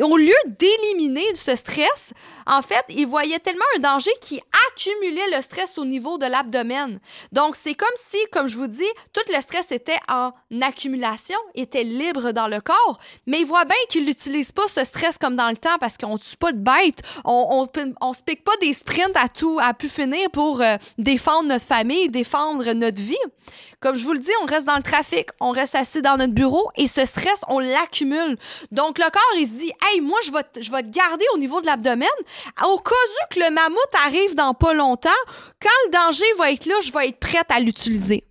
au 0.00 0.16
lieu 0.16 0.34
d'éliminer 0.46 1.24
ce 1.34 1.54
stress, 1.54 2.12
en 2.46 2.62
fait, 2.62 2.84
il 2.88 3.06
voyait 3.06 3.38
tellement 3.38 3.64
un 3.76 3.80
danger 3.80 4.10
qui 4.20 4.40
accumulait 4.70 5.36
le 5.36 5.42
stress 5.42 5.76
au 5.76 5.84
niveau 5.84 6.16
de 6.18 6.26
l'abdomen. 6.26 6.98
Donc, 7.30 7.56
c'est 7.56 7.74
comme 7.74 7.88
si, 8.10 8.18
comme 8.32 8.46
je 8.46 8.56
vous 8.56 8.66
dis, 8.66 8.88
tout 9.12 9.20
le 9.32 9.40
stress 9.40 9.70
était 9.70 9.98
en 10.08 10.32
accumulation, 10.62 11.38
était 11.54 11.84
libre 11.84 12.32
dans 12.32 12.48
le 12.48 12.60
corps, 12.60 12.98
mais 13.26 13.40
il 13.40 13.46
voit 13.46 13.64
bien 13.64 13.76
qu'il 13.90 14.06
n'utilise 14.06 14.52
pas 14.52 14.66
ce 14.66 14.82
stress 14.84 15.18
comme 15.18 15.36
dans 15.36 15.50
le 15.50 15.56
temps 15.56 15.76
parce 15.78 15.98
qu'on 15.98 16.16
tue 16.16 16.36
pas 16.36 16.52
de 16.52 16.58
bêtes, 16.58 17.02
on, 17.24 17.68
on 18.00 18.12
se 18.12 18.22
pique 18.22 18.44
pas 18.44 18.56
des 18.60 18.72
sprints 18.72 19.16
à 19.16 19.28
tout, 19.28 19.58
à 19.60 19.74
pu 19.74 19.88
finir 19.88 20.30
pour 20.30 20.62
euh, 20.62 20.76
défendre 20.96 21.48
notre 21.48 21.66
famille, 21.66 22.08
défendre 22.08 22.72
notre 22.72 23.00
vie. 23.00 23.16
Comme 23.80 23.96
je 23.96 24.04
vous 24.04 24.12
le 24.12 24.18
dis, 24.18 24.30
on 24.42 24.46
reste 24.46 24.66
dans 24.66 24.76
le 24.76 24.82
trafic, 24.82 25.28
on 25.40 25.50
reste 25.50 25.74
assis 25.74 26.02
dans 26.02 26.16
notre 26.16 26.32
bureau 26.32 26.70
et 26.76 26.88
ce 26.88 27.04
stress, 27.04 27.42
on 27.48 27.58
l'accumule. 27.58 28.36
Donc, 28.72 28.98
le 28.98 29.10
corps, 29.10 29.38
il 29.38 29.46
se 29.46 29.52
dit, 29.52 29.72
hey, 29.90 30.00
moi, 30.00 30.18
je 30.24 30.32
vais, 30.32 30.82
te 30.82 30.88
garder 30.90 31.24
au 31.34 31.38
niveau 31.38 31.60
de 31.60 31.66
l'abdomen 31.66 32.08
au 32.64 32.78
cas 32.78 32.94
où 32.94 33.34
que 33.34 33.40
le 33.40 33.50
mammouth 33.50 33.78
arrive 34.06 34.34
dans 34.34 34.54
pas 34.54 34.74
longtemps, 34.74 35.10
quand 35.60 35.68
le 35.86 35.90
danger 35.92 36.24
va 36.38 36.52
être 36.52 36.66
là, 36.66 36.74
je 36.82 36.92
vais 36.92 37.08
être 37.08 37.18
prête 37.18 37.50
à 37.50 37.60
l'utiliser. 37.60 38.24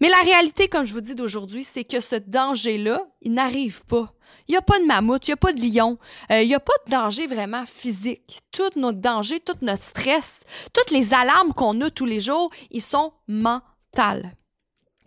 Mais 0.00 0.08
la 0.08 0.22
réalité, 0.22 0.68
comme 0.68 0.84
je 0.84 0.94
vous 0.94 1.02
dis 1.02 1.14
d'aujourd'hui, 1.14 1.62
c'est 1.62 1.84
que 1.84 2.00
ce 2.00 2.16
danger-là, 2.16 3.06
il 3.20 3.34
n'arrive 3.34 3.84
pas. 3.84 4.14
Il 4.48 4.52
n'y 4.52 4.56
a 4.56 4.62
pas 4.62 4.80
de 4.80 4.86
mammouth, 4.86 5.28
il 5.28 5.30
n'y 5.30 5.34
a 5.34 5.36
pas 5.36 5.52
de 5.52 5.60
lion, 5.60 5.98
euh, 6.30 6.42
il 6.42 6.48
n'y 6.48 6.54
a 6.54 6.60
pas 6.60 6.72
de 6.86 6.90
danger 6.90 7.26
vraiment 7.26 7.64
physique. 7.66 8.40
Tout 8.50 8.70
notre 8.76 8.98
danger, 8.98 9.40
tout 9.40 9.56
notre 9.60 9.82
stress, 9.82 10.44
toutes 10.72 10.90
les 10.90 11.12
alarmes 11.12 11.52
qu'on 11.52 11.80
a 11.82 11.90
tous 11.90 12.06
les 12.06 12.20
jours, 12.20 12.50
ils 12.70 12.82
sont 12.82 13.12
mentales. 13.28 14.32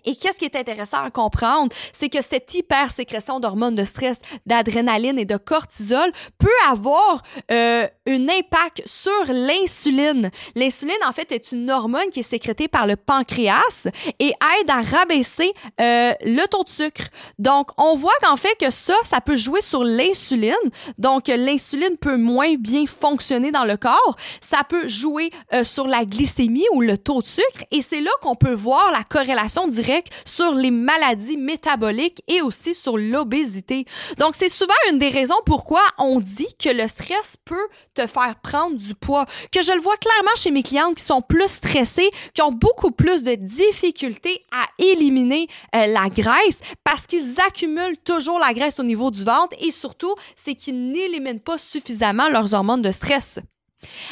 Et 0.05 0.15
qu'est-ce 0.15 0.37
qui 0.37 0.45
est 0.45 0.55
intéressant 0.55 1.03
à 1.03 1.09
comprendre, 1.09 1.73
c'est 1.93 2.09
que 2.09 2.21
cette 2.21 2.53
hypersécrétion 2.53 3.39
d'hormones 3.39 3.75
de 3.75 3.83
stress, 3.83 4.19
d'adrénaline 4.45 5.17
et 5.17 5.25
de 5.25 5.37
cortisol 5.37 6.11
peut 6.37 6.47
avoir 6.69 7.21
euh, 7.51 7.87
un 8.07 8.29
impact 8.29 8.83
sur 8.85 9.11
l'insuline. 9.29 10.29
L'insuline, 10.55 10.95
en 11.07 11.13
fait, 11.13 11.31
est 11.31 11.51
une 11.51 11.71
hormone 11.71 12.09
qui 12.11 12.19
est 12.19 12.23
sécrétée 12.23 12.67
par 12.67 12.85
le 12.85 12.95
pancréas 12.95 13.87
et 14.19 14.27
aide 14.59 14.69
à 14.69 14.81
rabaisser 14.81 15.53
euh, 15.79 16.13
le 16.21 16.45
taux 16.47 16.63
de 16.63 16.69
sucre. 16.69 17.03
Donc, 17.39 17.69
on 17.77 17.95
voit 17.95 18.11
qu'en 18.21 18.35
fait 18.35 18.55
que 18.59 18.71
ça, 18.71 18.95
ça 19.03 19.21
peut 19.21 19.37
jouer 19.37 19.61
sur 19.61 19.83
l'insuline. 19.83 20.53
Donc, 20.97 21.27
l'insuline 21.27 21.97
peut 21.97 22.17
moins 22.17 22.55
bien 22.55 22.85
fonctionner 22.85 23.51
dans 23.51 23.63
le 23.63 23.77
corps. 23.77 24.17
Ça 24.41 24.63
peut 24.67 24.87
jouer 24.87 25.31
euh, 25.53 25.63
sur 25.63 25.87
la 25.87 26.05
glycémie 26.05 26.65
ou 26.73 26.81
le 26.81 26.97
taux 26.97 27.21
de 27.21 27.27
sucre. 27.27 27.63
Et 27.71 27.81
c'est 27.81 28.01
là 28.01 28.11
qu'on 28.21 28.35
peut 28.35 28.53
voir 28.53 28.91
la 28.91 29.03
corrélation 29.03 29.67
directe 29.67 29.92
sur 30.25 30.53
les 30.53 30.71
maladies 30.71 31.37
métaboliques 31.37 32.23
et 32.27 32.41
aussi 32.41 32.73
sur 32.73 32.97
l'obésité. 32.97 33.85
Donc, 34.17 34.35
c'est 34.35 34.49
souvent 34.49 34.73
une 34.91 34.99
des 34.99 35.09
raisons 35.09 35.35
pourquoi 35.45 35.81
on 35.97 36.19
dit 36.19 36.53
que 36.61 36.69
le 36.69 36.87
stress 36.87 37.35
peut 37.45 37.67
te 37.93 38.07
faire 38.07 38.35
prendre 38.41 38.77
du 38.77 38.95
poids. 38.95 39.25
Que 39.51 39.61
je 39.61 39.71
le 39.71 39.81
vois 39.81 39.97
clairement 39.97 40.35
chez 40.35 40.51
mes 40.51 40.63
clientes 40.63 40.95
qui 40.95 41.03
sont 41.03 41.21
plus 41.21 41.47
stressées, 41.47 42.09
qui 42.33 42.41
ont 42.41 42.51
beaucoup 42.51 42.91
plus 42.91 43.23
de 43.23 43.35
difficultés 43.35 44.43
à 44.51 44.65
éliminer 44.79 45.47
euh, 45.75 45.87
la 45.87 46.09
graisse 46.09 46.59
parce 46.83 47.07
qu'ils 47.07 47.39
accumulent 47.47 47.97
toujours 48.03 48.39
la 48.39 48.53
graisse 48.53 48.79
au 48.79 48.83
niveau 48.83 49.11
du 49.11 49.23
ventre 49.23 49.55
et 49.59 49.71
surtout, 49.71 50.13
c'est 50.35 50.55
qu'ils 50.55 50.91
n'éliminent 50.91 51.39
pas 51.39 51.57
suffisamment 51.57 52.29
leurs 52.29 52.53
hormones 52.53 52.81
de 52.81 52.91
stress. 52.91 53.39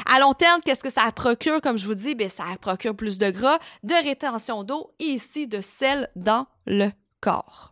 À 0.05 0.19
long 0.19 0.33
terme, 0.33 0.61
qu'est-ce 0.63 0.83
que 0.83 0.91
ça 0.91 1.11
procure? 1.11 1.61
Comme 1.61 1.77
je 1.77 1.85
vous 1.85 1.95
dis, 1.95 2.15
bien, 2.15 2.29
ça 2.29 2.43
procure 2.59 2.95
plus 2.95 3.17
de 3.17 3.29
gras, 3.29 3.59
de 3.83 3.93
rétention 3.93 4.63
d'eau 4.63 4.91
et 4.99 5.05
ici 5.05 5.47
de 5.47 5.61
sel 5.61 6.09
dans 6.15 6.47
le 6.65 6.89
corps. 7.21 7.71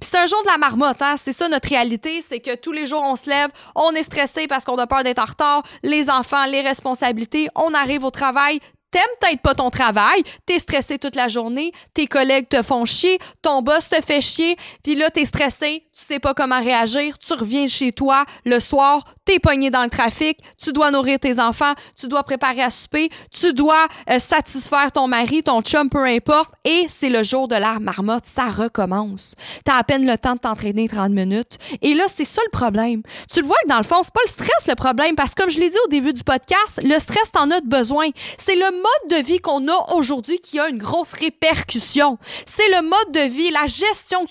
c'est 0.00 0.16
un 0.16 0.26
jour 0.26 0.42
de 0.42 0.50
la 0.50 0.58
marmotte, 0.58 1.02
hein? 1.02 1.16
c'est 1.18 1.32
ça 1.32 1.48
notre 1.48 1.68
réalité, 1.68 2.22
c'est 2.22 2.40
que 2.40 2.56
tous 2.56 2.72
les 2.72 2.86
jours 2.86 3.02
on 3.04 3.14
se 3.14 3.28
lève, 3.28 3.50
on 3.74 3.92
est 3.92 4.02
stressé 4.02 4.46
parce 4.46 4.64
qu'on 4.64 4.78
a 4.78 4.86
peur 4.86 5.04
d'être 5.04 5.18
en 5.18 5.26
retard, 5.26 5.62
les 5.82 6.08
enfants, 6.08 6.46
les 6.46 6.62
responsabilités, 6.62 7.48
on 7.54 7.74
arrive 7.74 8.04
au 8.04 8.10
travail, 8.10 8.58
t'aimes 8.96 9.04
peut-être 9.20 9.42
pas 9.42 9.54
ton 9.54 9.68
travail, 9.68 10.22
t'es 10.46 10.58
stressé 10.58 10.98
toute 10.98 11.16
la 11.16 11.28
journée, 11.28 11.70
tes 11.92 12.06
collègues 12.06 12.48
te 12.48 12.62
font 12.62 12.86
chier, 12.86 13.18
ton 13.42 13.60
boss 13.60 13.90
te 13.90 14.00
fait 14.00 14.22
chier, 14.22 14.56
puis 14.82 14.94
là 14.94 15.10
t'es 15.10 15.26
stressé, 15.26 15.82
tu 15.94 16.02
sais 16.02 16.18
pas 16.18 16.32
comment 16.32 16.60
réagir, 16.60 17.18
tu 17.18 17.34
reviens 17.34 17.68
chez 17.68 17.92
toi 17.92 18.24
le 18.46 18.58
soir, 18.58 19.04
t'es 19.26 19.38
pogné 19.38 19.70
dans 19.70 19.82
le 19.82 19.90
trafic, 19.90 20.38
tu 20.56 20.72
dois 20.72 20.90
nourrir 20.90 21.18
tes 21.18 21.38
enfants, 21.38 21.74
tu 21.98 22.08
dois 22.08 22.22
préparer 22.22 22.62
à 22.62 22.70
souper, 22.70 23.10
tu 23.30 23.52
dois 23.52 23.86
euh, 24.08 24.18
satisfaire 24.18 24.90
ton 24.92 25.08
mari, 25.08 25.42
ton 25.42 25.60
chum, 25.60 25.90
peu 25.90 26.04
importe, 26.06 26.54
et 26.64 26.86
c'est 26.88 27.10
le 27.10 27.22
jour 27.22 27.48
de 27.48 27.56
la 27.56 27.78
marmotte, 27.78 28.24
ça 28.24 28.48
recommence. 28.48 29.34
T'as 29.64 29.76
à 29.76 29.84
peine 29.84 30.06
le 30.06 30.16
temps 30.16 30.34
de 30.34 30.38
t'entraîner 30.38 30.88
30 30.88 31.10
minutes, 31.10 31.58
et 31.82 31.92
là, 31.92 32.04
c'est 32.14 32.24
ça 32.24 32.40
le 32.46 32.50
problème. 32.50 33.02
Tu 33.30 33.40
le 33.40 33.46
vois 33.46 33.56
que 33.64 33.68
dans 33.68 33.78
le 33.78 33.84
fond, 33.84 34.02
c'est 34.02 34.14
pas 34.14 34.20
le 34.24 34.30
stress 34.30 34.66
le 34.68 34.74
problème, 34.74 35.16
parce 35.16 35.34
que 35.34 35.42
comme 35.42 35.50
je 35.50 35.58
l'ai 35.58 35.68
dit 35.68 35.78
au 35.84 35.88
début 35.88 36.12
du 36.12 36.22
podcast, 36.22 36.80
le 36.82 36.98
stress, 36.98 37.32
t'en 37.32 37.50
as 37.50 37.60
besoin. 37.60 38.08
C'est 38.38 38.54
le 38.54 38.82
mode 38.86 39.18
de 39.18 39.24
vie 39.24 39.38
qu'on 39.38 39.66
a 39.68 39.94
aujourd'hui 39.94 40.38
qui 40.38 40.58
a 40.58 40.68
une 40.68 40.78
grosse 40.78 41.12
répercussion. 41.12 42.18
C'est 42.46 42.68
le 42.68 42.82
mode 42.82 43.12
de 43.12 43.28
vie, 43.28 43.50
la 43.50 43.66
gestion 43.66 44.26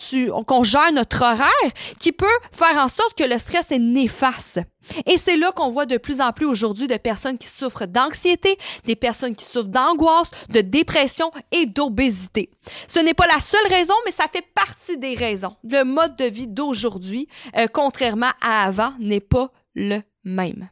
qu'on 0.45 0.63
gère 0.63 0.91
notre 0.93 1.21
horaire 1.23 1.71
qui 1.99 2.11
peut 2.11 2.25
faire 2.51 2.77
en 2.77 2.87
sorte 2.87 3.17
que 3.17 3.23
le 3.23 3.37
stress 3.37 3.71
est 3.71 3.79
néfaste. 3.79 4.59
Et 5.07 5.17
c'est 5.17 5.35
là 5.35 5.51
qu'on 5.51 5.71
voit 5.71 5.85
de 5.85 5.97
plus 5.97 6.21
en 6.21 6.31
plus 6.31 6.45
aujourd'hui 6.45 6.87
de 6.87 6.97
personnes 6.97 7.37
qui 7.37 7.47
souffrent 7.47 7.87
d'anxiété, 7.87 8.57
des 8.85 8.95
personnes 8.95 9.35
qui 9.35 9.45
souffrent 9.45 9.67
d'angoisse, 9.67 10.31
de 10.49 10.61
dépression 10.61 11.31
et 11.51 11.65
d'obésité. 11.65 12.49
Ce 12.87 12.99
n'est 12.99 13.15
pas 13.15 13.27
la 13.27 13.39
seule 13.39 13.67
raison, 13.69 13.95
mais 14.05 14.11
ça 14.11 14.25
fait 14.31 14.45
partie 14.53 14.97
des 14.97 15.15
raisons. 15.15 15.55
Le 15.63 15.83
mode 15.83 16.15
de 16.15 16.25
vie 16.25 16.47
d'aujourd'hui, 16.47 17.27
euh, 17.57 17.67
contrairement 17.71 18.31
à 18.41 18.65
avant, 18.65 18.93
n'est 18.99 19.19
pas 19.19 19.49
le 19.73 20.01
même. 20.23 20.69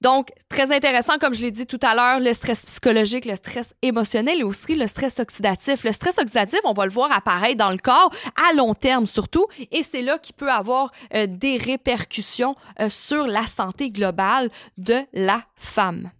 Donc, 0.00 0.28
très 0.48 0.74
intéressant, 0.74 1.18
comme 1.18 1.34
je 1.34 1.42
l'ai 1.42 1.50
dit 1.50 1.66
tout 1.66 1.80
à 1.82 1.94
l'heure, 1.94 2.20
le 2.20 2.32
stress 2.34 2.62
psychologique, 2.62 3.24
le 3.24 3.36
stress 3.36 3.74
émotionnel 3.82 4.40
et 4.40 4.44
aussi 4.44 4.74
le 4.74 4.86
stress 4.86 5.18
oxydatif. 5.18 5.84
Le 5.84 5.92
stress 5.92 6.18
oxydatif, 6.18 6.60
on 6.64 6.72
va 6.72 6.84
le 6.84 6.92
voir 6.92 7.10
apparaître 7.12 7.56
dans 7.56 7.70
le 7.70 7.78
corps 7.78 8.10
à 8.48 8.54
long 8.54 8.74
terme 8.74 9.06
surtout, 9.06 9.46
et 9.70 9.82
c'est 9.82 10.02
là 10.02 10.18
qu'il 10.18 10.34
peut 10.34 10.50
avoir 10.50 10.90
euh, 11.14 11.26
des 11.28 11.56
répercussions 11.56 12.54
euh, 12.80 12.88
sur 12.88 13.26
la 13.26 13.46
santé 13.46 13.90
globale 13.90 14.50
de 14.78 14.98
la 15.12 15.42
femme. 15.54 16.10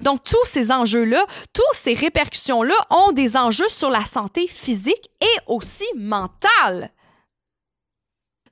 Donc, 0.00 0.24
tous 0.24 0.44
ces 0.44 0.72
enjeux-là, 0.72 1.24
toutes 1.52 1.64
ces 1.74 1.94
répercussions-là 1.94 2.74
ont 2.90 3.12
des 3.12 3.36
enjeux 3.36 3.68
sur 3.68 3.90
la 3.90 4.04
santé 4.04 4.46
physique 4.46 5.10
et 5.20 5.40
aussi 5.46 5.86
mentale. 5.96 6.90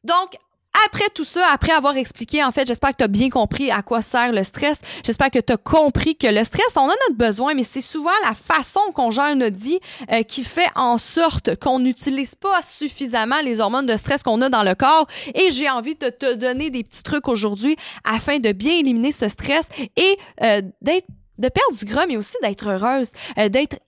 Donc, 0.04 0.38
après 0.87 1.08
tout 1.14 1.25
ça, 1.25 1.44
après 1.52 1.73
avoir 1.73 1.97
expliqué, 1.97 2.42
en 2.44 2.52
fait, 2.52 2.66
j'espère 2.66 2.90
que 2.90 2.99
tu 2.99 3.04
as 3.04 3.08
bien 3.08 3.30
compris 3.30 3.70
à 3.70 3.82
quoi 3.82 4.02
sert 4.02 4.32
le 4.32 4.42
stress. 4.42 4.80
J'espère 5.04 5.30
que 5.30 5.38
tu 5.38 5.52
as 5.52 5.56
compris 5.56 6.16
que 6.16 6.26
le 6.26 6.44
stress, 6.44 6.76
on 6.76 6.85
a 6.85 6.94
notre 7.08 7.16
besoin, 7.16 7.54
mais 7.54 7.64
c'est 7.64 7.80
souvent 7.80 8.11
la 8.25 8.35
façon 8.35 8.80
qu'on 8.94 9.11
gère 9.11 9.35
notre 9.37 9.58
vie 9.58 9.78
euh, 10.12 10.23
qui 10.23 10.44
fait 10.44 10.68
en 10.75 10.99
sorte 10.99 11.56
qu'on 11.56 11.78
n'utilise 11.78 12.35
pas 12.35 12.62
suffisamment 12.62 13.40
les 13.42 13.61
hormones 13.61 13.87
de 13.87 13.97
stress 13.97 14.23
qu'on 14.23 14.40
a 14.42 14.49
dans 14.49 14.62
le 14.62 14.75
corps. 14.75 15.06
Et 15.35 15.50
j'ai 15.50 15.68
envie 15.68 15.94
de 15.94 16.08
te 16.08 16.35
donner 16.35 16.70
des 16.70 16.85
petits 16.85 17.02
trucs 17.02 17.28
aujourd'hui 17.28 17.76
afin 18.04 18.38
de 18.38 18.52
bien 18.52 18.78
éliminer 18.78 19.12
ce 19.12 19.28
stress 19.28 19.68
et 19.97 20.18
euh, 20.42 20.62
d'être 20.82 21.06
de 21.38 21.49
perdre 21.49 21.76
du 21.76 21.85
gras, 21.85 22.06
mais 22.06 22.16
aussi 22.16 22.35
d'être 22.42 22.68
heureuse, 22.68 23.12
euh, 23.38 23.49
d'être 23.49 23.78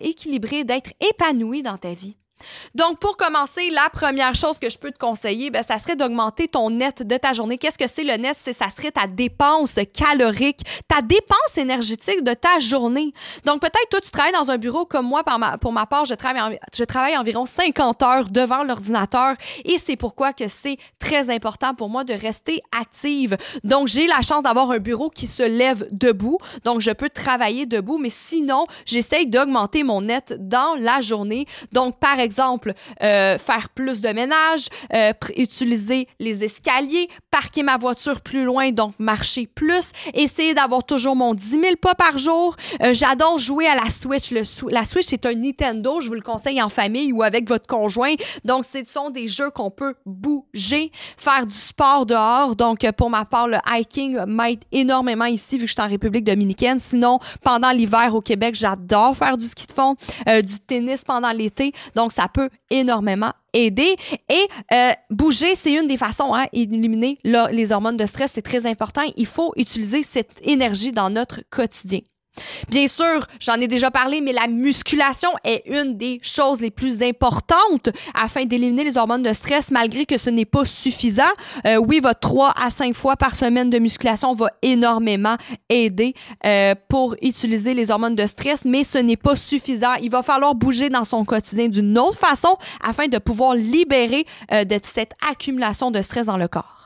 équilibrée, 0.00 0.64
d'être 0.64 0.90
épanouie 1.00 1.62
dans 1.62 1.76
ta 1.76 1.92
vie. 1.92 2.16
Donc, 2.74 2.98
pour 2.98 3.16
commencer, 3.16 3.70
la 3.70 3.88
première 3.90 4.34
chose 4.34 4.58
que 4.58 4.70
je 4.70 4.78
peux 4.78 4.90
te 4.90 4.98
conseiller, 4.98 5.50
ben, 5.50 5.62
ça 5.62 5.78
serait 5.78 5.96
d'augmenter 5.96 6.48
ton 6.48 6.70
net 6.70 7.02
de 7.02 7.16
ta 7.16 7.32
journée. 7.32 7.58
Qu'est-ce 7.58 7.78
que 7.78 7.88
c'est 7.88 8.04
le 8.04 8.16
net? 8.16 8.36
C'est, 8.38 8.52
ça 8.52 8.68
serait 8.70 8.90
ta 8.90 9.06
dépense 9.06 9.78
calorique, 9.92 10.60
ta 10.88 11.02
dépense 11.02 11.56
énergétique 11.56 12.22
de 12.22 12.34
ta 12.34 12.58
journée. 12.58 13.12
Donc, 13.44 13.60
peut-être, 13.60 13.88
toi, 13.90 14.00
tu 14.00 14.10
travailles 14.10 14.32
dans 14.32 14.50
un 14.50 14.58
bureau 14.58 14.84
comme 14.84 15.06
moi, 15.06 15.22
pour 15.60 15.72
ma 15.72 15.86
part, 15.86 16.04
je 16.04 16.14
travaille, 16.14 16.58
je 16.76 16.84
travaille 16.84 17.16
environ 17.16 17.46
50 17.46 18.02
heures 18.02 18.30
devant 18.30 18.64
l'ordinateur 18.64 19.34
et 19.64 19.78
c'est 19.78 19.96
pourquoi 19.96 20.32
que 20.32 20.48
c'est 20.48 20.76
très 20.98 21.30
important 21.30 21.74
pour 21.74 21.88
moi 21.88 22.04
de 22.04 22.12
rester 22.12 22.62
active. 22.78 23.36
Donc, 23.62 23.88
j'ai 23.88 24.06
la 24.06 24.20
chance 24.20 24.42
d'avoir 24.42 24.70
un 24.70 24.78
bureau 24.78 25.10
qui 25.10 25.26
se 25.26 25.42
lève 25.42 25.88
debout. 25.90 26.38
Donc, 26.64 26.80
je 26.80 26.90
peux 26.90 27.10
travailler 27.10 27.66
debout, 27.66 27.98
mais 27.98 28.10
sinon, 28.10 28.66
j'essaye 28.86 29.26
d'augmenter 29.26 29.82
mon 29.82 30.00
net 30.00 30.34
dans 30.38 30.74
la 30.78 31.00
journée. 31.00 31.46
Donc, 31.72 31.98
par 31.98 32.18
exemple, 32.18 32.33
euh, 33.02 33.38
faire 33.38 33.68
plus 33.70 34.00
de 34.00 34.08
ménage, 34.08 34.66
euh, 34.92 35.12
utiliser 35.36 36.08
les 36.18 36.44
escaliers, 36.44 37.08
parquer 37.30 37.62
ma 37.62 37.76
voiture 37.76 38.20
plus 38.20 38.44
loin, 38.44 38.70
donc 38.70 38.94
marcher 38.98 39.46
plus, 39.46 39.92
essayer 40.12 40.54
d'avoir 40.54 40.84
toujours 40.84 41.16
mon 41.16 41.34
10 41.34 41.50
000 41.50 41.62
pas 41.80 41.94
par 41.94 42.18
jour. 42.18 42.56
Euh, 42.82 42.92
j'adore 42.92 43.38
jouer 43.38 43.66
à 43.66 43.74
la 43.74 43.90
Switch. 43.90 44.30
Le, 44.30 44.42
la 44.70 44.84
Switch, 44.84 45.06
c'est 45.06 45.26
un 45.26 45.34
Nintendo, 45.34 46.00
je 46.00 46.08
vous 46.08 46.14
le 46.14 46.20
conseille 46.20 46.62
en 46.62 46.68
famille 46.68 47.12
ou 47.12 47.22
avec 47.22 47.48
votre 47.48 47.66
conjoint. 47.66 48.14
Donc, 48.44 48.64
ce 48.64 48.84
sont 48.84 49.10
des 49.10 49.28
jeux 49.28 49.50
qu'on 49.50 49.70
peut 49.70 49.94
bouger, 50.06 50.90
faire 51.16 51.46
du 51.46 51.54
sport 51.54 52.06
dehors. 52.06 52.56
Donc, 52.56 52.88
pour 52.92 53.10
ma 53.10 53.24
part, 53.24 53.48
le 53.48 53.58
hiking 53.66 54.24
m'aide 54.26 54.64
énormément 54.72 55.26
ici, 55.26 55.56
vu 55.56 55.64
que 55.64 55.68
je 55.68 55.74
suis 55.74 55.82
en 55.82 55.88
République 55.88 56.24
dominicaine. 56.24 56.78
Sinon, 56.78 57.18
pendant 57.42 57.70
l'hiver 57.70 58.14
au 58.14 58.20
Québec, 58.20 58.54
j'adore 58.54 59.16
faire 59.16 59.36
du 59.36 59.46
ski 59.46 59.66
de 59.66 59.72
fond, 59.72 59.94
du 60.26 60.60
tennis 60.66 61.02
pendant 61.04 61.32
l'été. 61.32 61.72
Donc, 61.94 62.12
ça 62.12 62.23
peut 62.28 62.48
énormément 62.70 63.32
aider. 63.52 63.96
Et 64.28 64.48
euh, 64.72 64.90
bouger, 65.10 65.54
c'est 65.54 65.72
une 65.72 65.86
des 65.86 65.96
façons 65.96 66.34
hein, 66.34 66.46
d'éliminer 66.52 67.18
les 67.24 67.72
hormones 67.72 67.96
de 67.96 68.06
stress. 68.06 68.32
C'est 68.34 68.42
très 68.42 68.66
important. 68.66 69.02
Il 69.16 69.26
faut 69.26 69.52
utiliser 69.56 70.02
cette 70.02 70.40
énergie 70.42 70.92
dans 70.92 71.10
notre 71.10 71.40
quotidien. 71.50 72.00
Bien 72.68 72.88
sûr, 72.88 73.26
j'en 73.40 73.54
ai 73.54 73.68
déjà 73.68 73.90
parlé, 73.90 74.20
mais 74.20 74.32
la 74.32 74.46
musculation 74.48 75.30
est 75.44 75.62
une 75.66 75.96
des 75.96 76.20
choses 76.22 76.60
les 76.60 76.70
plus 76.70 77.02
importantes 77.02 77.90
afin 78.14 78.44
d'éliminer 78.44 78.84
les 78.84 78.96
hormones 78.96 79.22
de 79.22 79.32
stress, 79.32 79.70
malgré 79.70 80.04
que 80.04 80.18
ce 80.18 80.30
n'est 80.30 80.44
pas 80.44 80.64
suffisant. 80.64 81.22
Euh, 81.66 81.76
oui, 81.76 82.00
votre 82.00 82.20
3 82.20 82.54
à 82.56 82.70
5 82.70 82.94
fois 82.94 83.16
par 83.16 83.34
semaine 83.34 83.70
de 83.70 83.78
musculation 83.78 84.34
va 84.34 84.50
énormément 84.62 85.36
aider 85.68 86.14
euh, 86.44 86.74
pour 86.88 87.14
utiliser 87.22 87.74
les 87.74 87.90
hormones 87.90 88.16
de 88.16 88.26
stress, 88.26 88.64
mais 88.64 88.84
ce 88.84 88.98
n'est 88.98 89.16
pas 89.16 89.36
suffisant. 89.36 89.94
Il 90.02 90.10
va 90.10 90.22
falloir 90.22 90.54
bouger 90.54 90.88
dans 90.90 91.04
son 91.04 91.24
quotidien 91.24 91.68
d'une 91.68 91.96
autre 91.98 92.18
façon 92.18 92.56
afin 92.82 93.06
de 93.06 93.18
pouvoir 93.18 93.54
libérer 93.54 94.26
euh, 94.52 94.64
de 94.64 94.78
cette 94.82 95.12
accumulation 95.30 95.90
de 95.90 96.02
stress 96.02 96.26
dans 96.26 96.36
le 96.36 96.48
corps. 96.48 96.83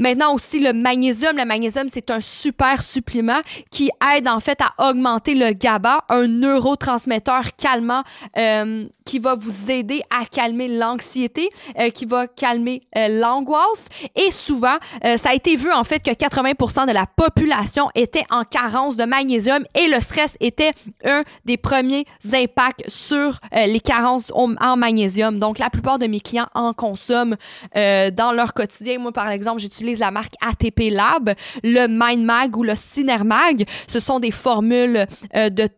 Maintenant 0.00 0.34
aussi 0.34 0.58
le 0.60 0.72
magnésium. 0.72 1.36
Le 1.36 1.44
magnésium, 1.44 1.88
c'est 1.90 2.10
un 2.10 2.22
super 2.22 2.82
supplément 2.82 3.40
qui 3.70 3.90
aide 4.16 4.28
en 4.28 4.40
fait 4.40 4.58
à 4.62 4.88
augmenter 4.88 5.34
le 5.34 5.52
GABA, 5.52 6.04
un 6.08 6.26
neurotransmetteur 6.26 7.54
calmant 7.56 8.02
euh, 8.38 8.88
qui 9.10 9.18
va 9.18 9.34
vous 9.34 9.72
aider 9.72 10.02
à 10.08 10.24
calmer 10.24 10.68
l'anxiété, 10.68 11.50
euh, 11.80 11.90
qui 11.90 12.04
va 12.04 12.28
calmer 12.28 12.82
euh, 12.96 13.08
l'angoisse. 13.20 13.86
Et 14.14 14.30
souvent, 14.30 14.76
ça 15.02 15.30
a 15.30 15.34
été 15.34 15.56
vu 15.56 15.72
en 15.72 15.82
fait 15.82 16.00
que 16.00 16.10
80% 16.10 16.86
de 16.86 16.92
la 16.92 17.06
population 17.06 17.90
était 17.96 18.24
en 18.30 18.44
carence 18.44 18.96
de 18.96 19.04
magnésium 19.04 19.64
et 19.74 19.88
le 19.88 19.98
stress 19.98 20.36
était 20.38 20.72
un 21.04 21.24
des 21.44 21.56
premiers 21.56 22.04
impacts 22.32 22.88
sur 22.88 23.40
les 23.52 23.80
carences 23.80 24.30
en 24.34 24.76
magnésium. 24.76 25.38
Donc 25.38 25.58
la 25.58 25.70
plupart 25.70 25.98
de 25.98 26.06
mes 26.06 26.20
clients 26.20 26.48
en 26.54 26.72
consomment 26.72 27.36
dans 27.74 28.32
leur 28.34 28.54
quotidien. 28.54 28.98
Moi, 28.98 29.12
par 29.12 29.30
exemple, 29.30 29.60
j'utilise 29.60 29.98
la 29.98 30.10
marque 30.10 30.34
ATP 30.40 30.90
Lab, 30.90 31.34
le 31.64 31.86
MindMag 31.86 32.56
ou 32.56 32.62
le 32.62 32.74
Cinermag. 32.76 33.64
Ce 33.86 33.98
sont 33.98 34.20
des 34.20 34.30
formules 34.30 35.06
euh, 35.34 35.50
de 35.50 35.68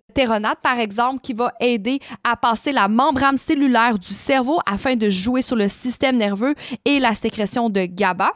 Par 0.62 0.78
exemple, 0.78 1.20
qui 1.20 1.32
va 1.32 1.52
aider 1.60 2.00
à 2.24 2.36
passer 2.36 2.72
la 2.72 2.88
membrane 2.88 3.38
cellulaire 3.38 3.98
du 3.98 4.14
cerveau 4.14 4.60
afin 4.66 4.96
de 4.96 5.10
jouer 5.10 5.42
sur 5.42 5.56
le 5.56 5.68
système 5.68 6.16
nerveux 6.16 6.54
et 6.84 6.98
la 6.98 7.14
sécrétion 7.14 7.70
de 7.70 7.84
GABA. 7.84 8.32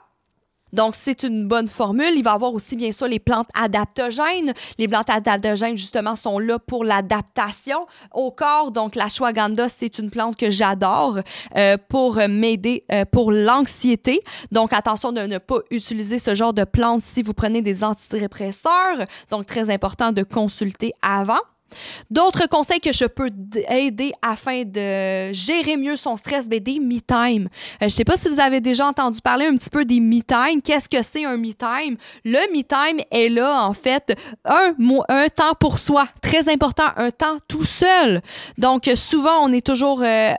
Donc, 0.73 0.95
c'est 0.95 1.23
une 1.23 1.47
bonne 1.47 1.68
formule. 1.68 2.12
Il 2.16 2.23
va 2.23 2.33
y 2.33 2.35
avoir 2.35 2.52
aussi, 2.52 2.76
bien 2.76 2.92
sûr, 2.92 3.06
les 3.06 3.21
plantes 3.21 3.49
adaptogènes. 3.54 4.52
Les 4.78 4.88
plantes 4.88 5.09
adaptogènes, 5.09 5.76
justement, 5.76 6.16
sont 6.16 6.38
là 6.38 6.59
pour 6.59 6.85
l'adaptation 6.85 7.87
au 8.12 8.30
corps. 8.30 8.73
Donc, 8.73 8.95
la 8.95 9.09
shwaganda, 9.09 9.68
c'est 9.68 9.99
une 9.99 10.11
plante 10.11 10.37
que 10.37 10.50
j'adore 10.50 11.21
euh, 11.56 11.76
pour 11.88 12.16
m'aider 12.28 12.83
euh, 12.92 13.04
pour 13.11 13.30
l'anxiété. 13.33 14.21
Donc, 14.50 14.73
attention 14.73 15.12
de 15.12 15.23
ne 15.23 15.38
pas 15.38 15.61
utiliser 15.71 16.18
ce 16.18 16.35
genre 16.35 16.52
de 16.52 16.64
plante 16.64 17.02
si 17.02 17.23
vous 17.23 17.33
prenez 17.33 17.62
des 17.62 17.85
antidépresseurs. 17.85 19.06
Donc, 19.30 19.47
très 19.47 19.71
important 19.71 20.12
de 20.12 20.25
consulter 20.25 20.92
avant. 21.00 21.40
D'autres 22.11 22.49
conseils 22.49 22.80
que 22.80 22.92
je 22.92 23.04
peux 23.04 23.30
aider 23.68 24.12
afin 24.23 24.62
de 24.64 25.32
gérer 25.32 25.76
mieux 25.76 25.96
son 25.96 26.16
stress, 26.16 26.49
ben 26.49 26.61
des 26.61 26.80
me-time. 26.80 27.49
Euh, 27.82 27.88
je 27.88 27.88
sais 27.88 28.04
pas 28.04 28.16
si 28.16 28.28
vous 28.28 28.40
avez 28.40 28.61
déjà 28.61 28.87
entendu 28.87 29.20
parler 29.20 29.46
un 29.46 29.56
petit 29.56 29.70
peu 29.70 29.85
des 29.85 30.00
me-time. 30.00 30.62
Qu'est-ce 30.62 30.88
que 30.88 31.02
c'est 31.02 31.25
un 31.25 31.37
me-time? 31.37 31.96
Le 32.25 32.52
me-time 32.54 33.00
est 33.11 33.28
là, 33.28 33.64
en 33.64 33.73
fait, 33.73 34.16
un, 34.44 34.75
un 35.08 35.28
temps 35.28 35.54
pour 35.58 35.78
soi. 35.78 36.06
Très 36.23 36.49
important, 36.49 36.85
un 36.96 37.11
temps 37.11 37.38
tout 37.49 37.64
seul. 37.64 38.23
Donc, 38.58 38.90
souvent, 38.94 39.38
on 39.42 39.52
est 39.52 39.64
toujours 39.64 40.02
euh, 40.02 40.32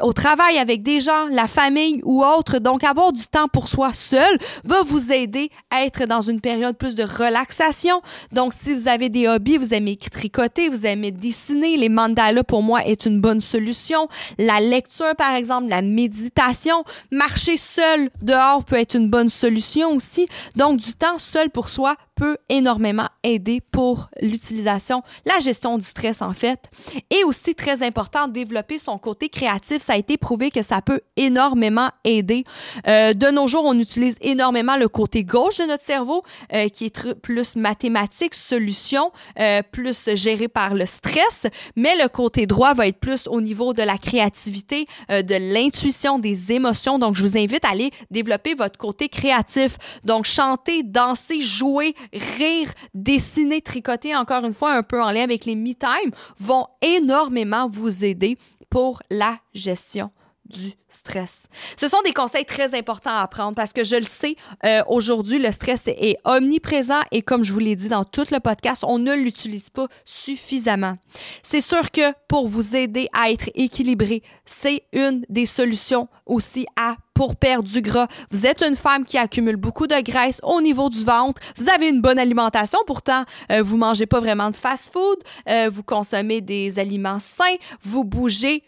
au 0.00 0.12
travail 0.12 0.58
avec 0.58 0.82
des 0.82 1.00
gens, 1.00 1.26
la 1.30 1.46
famille 1.46 2.00
ou 2.04 2.24
autre. 2.24 2.58
Donc, 2.58 2.84
avoir 2.84 3.12
du 3.12 3.26
temps 3.26 3.48
pour 3.48 3.68
soi 3.68 3.92
seul 3.92 4.38
va 4.64 4.82
vous 4.82 5.12
aider 5.12 5.50
à 5.70 5.84
être 5.84 6.06
dans 6.06 6.20
une 6.20 6.40
période 6.40 6.76
plus 6.76 6.94
de 6.94 7.04
relaxation. 7.04 8.00
Donc, 8.32 8.52
si 8.52 8.74
vous 8.74 8.88
avez 8.88 9.08
des 9.08 9.28
hobbies, 9.28 9.56
vous 9.56 9.74
aimez 9.74 9.96
tricoter, 9.96 10.68
vous 10.68 10.86
aimez 10.86 11.10
dessiner, 11.10 11.76
les 11.76 11.88
mandalas 11.88 12.44
pour 12.44 12.62
moi 12.62 12.84
est 12.86 13.06
une 13.06 13.20
bonne 13.20 13.40
solution. 13.40 14.08
La 14.38 14.60
lecture, 14.60 15.14
par 15.16 15.34
exemple, 15.34 15.68
la 15.68 15.82
méditation, 15.82 16.84
marcher 17.10 17.56
seul 17.56 18.10
dehors 18.22 18.64
peut 18.64 18.76
être 18.76 18.94
une 18.94 19.10
bonne 19.10 19.28
solution 19.28 19.92
aussi. 19.92 20.26
Donc, 20.56 20.80
du 20.80 20.94
temps 20.94 21.18
seul 21.18 21.50
pour 21.50 21.68
soi 21.68 21.96
peut 22.18 22.36
énormément 22.48 23.08
aider 23.22 23.60
pour 23.60 24.10
l'utilisation, 24.20 25.02
la 25.24 25.38
gestion 25.38 25.78
du 25.78 25.84
stress 25.84 26.20
en 26.20 26.32
fait. 26.32 26.68
Et 27.10 27.22
aussi 27.22 27.54
très 27.54 27.84
important, 27.84 28.26
développer 28.26 28.76
son 28.76 28.98
côté 28.98 29.28
créatif. 29.28 29.82
Ça 29.82 29.92
a 29.92 29.96
été 29.96 30.16
prouvé 30.16 30.50
que 30.50 30.62
ça 30.62 30.82
peut 30.82 31.00
énormément 31.16 31.90
aider. 32.02 32.42
Euh, 32.88 33.14
de 33.14 33.28
nos 33.28 33.46
jours, 33.46 33.62
on 33.64 33.78
utilise 33.78 34.16
énormément 34.20 34.76
le 34.76 34.88
côté 34.88 35.22
gauche 35.22 35.58
de 35.58 35.64
notre 35.64 35.84
cerveau, 35.84 36.24
euh, 36.52 36.68
qui 36.68 36.86
est 36.86 37.14
plus 37.22 37.54
mathématique, 37.54 38.34
solution, 38.34 39.12
euh, 39.38 39.62
plus 39.70 40.10
géré 40.14 40.48
par 40.48 40.74
le 40.74 40.86
stress, 40.86 41.46
mais 41.76 41.94
le 42.02 42.08
côté 42.08 42.46
droit 42.46 42.74
va 42.74 42.88
être 42.88 42.98
plus 42.98 43.28
au 43.28 43.40
niveau 43.40 43.74
de 43.74 43.82
la 43.82 43.96
créativité, 43.96 44.86
de 45.08 45.54
l'intuition, 45.54 46.18
des 46.18 46.50
émotions. 46.52 46.98
Donc, 46.98 47.14
je 47.14 47.22
vous 47.22 47.38
invite 47.38 47.64
à 47.64 47.70
aller 47.70 47.92
développer 48.10 48.54
votre 48.54 48.76
côté 48.76 49.08
créatif. 49.08 49.76
Donc, 50.04 50.24
chanter, 50.24 50.82
danser, 50.82 51.40
jouer, 51.40 51.94
rire, 52.12 52.72
dessiner, 52.94 53.60
tricoter, 53.60 54.16
encore 54.16 54.44
une 54.44 54.54
fois, 54.54 54.72
un 54.72 54.82
peu 54.82 55.02
en 55.02 55.10
lien 55.10 55.22
avec 55.22 55.44
les 55.44 55.54
me-time, 55.54 56.12
vont 56.38 56.66
énormément 56.82 57.68
vous 57.68 58.04
aider 58.04 58.36
pour 58.70 59.00
la 59.10 59.38
gestion 59.54 60.10
du 60.48 60.72
stress. 60.88 61.46
Ce 61.76 61.88
sont 61.88 62.00
des 62.04 62.12
conseils 62.12 62.44
très 62.44 62.76
importants 62.76 63.16
à 63.16 63.26
prendre 63.28 63.54
parce 63.54 63.72
que 63.72 63.84
je 63.84 63.96
le 63.96 64.04
sais, 64.04 64.36
euh, 64.64 64.82
aujourd'hui, 64.88 65.38
le 65.38 65.50
stress 65.50 65.84
est 65.86 66.16
omniprésent 66.24 67.00
et 67.12 67.22
comme 67.22 67.44
je 67.44 67.52
vous 67.52 67.58
l'ai 67.58 67.76
dit 67.76 67.88
dans 67.88 68.04
tout 68.04 68.26
le 68.30 68.40
podcast, 68.40 68.84
on 68.86 68.98
ne 68.98 69.14
l'utilise 69.14 69.70
pas 69.70 69.86
suffisamment. 70.04 70.96
C'est 71.42 71.60
sûr 71.60 71.90
que 71.90 72.12
pour 72.28 72.48
vous 72.48 72.76
aider 72.76 73.08
à 73.12 73.30
être 73.30 73.50
équilibré, 73.54 74.22
c'est 74.44 74.84
une 74.92 75.24
des 75.28 75.46
solutions 75.46 76.08
aussi 76.26 76.66
à 76.76 76.96
pour 77.18 77.34
perdre 77.34 77.68
du 77.68 77.82
gras. 77.82 78.06
Vous 78.30 78.46
êtes 78.46 78.62
une 78.62 78.76
femme 78.76 79.04
qui 79.04 79.18
accumule 79.18 79.56
beaucoup 79.56 79.88
de 79.88 80.00
graisse 80.02 80.38
au 80.44 80.60
niveau 80.60 80.88
du 80.88 81.04
ventre. 81.04 81.42
Vous 81.56 81.68
avez 81.68 81.88
une 81.88 82.00
bonne 82.00 82.18
alimentation, 82.18 82.78
pourtant, 82.86 83.24
euh, 83.50 83.60
vous 83.60 83.76
mangez 83.76 84.06
pas 84.06 84.20
vraiment 84.20 84.50
de 84.50 84.56
fast-food, 84.56 85.18
euh, 85.48 85.68
vous 85.68 85.82
consommez 85.82 86.40
des 86.40 86.78
aliments 86.78 87.18
sains, 87.18 87.56
vous 87.82 88.04
bougez 88.04 88.62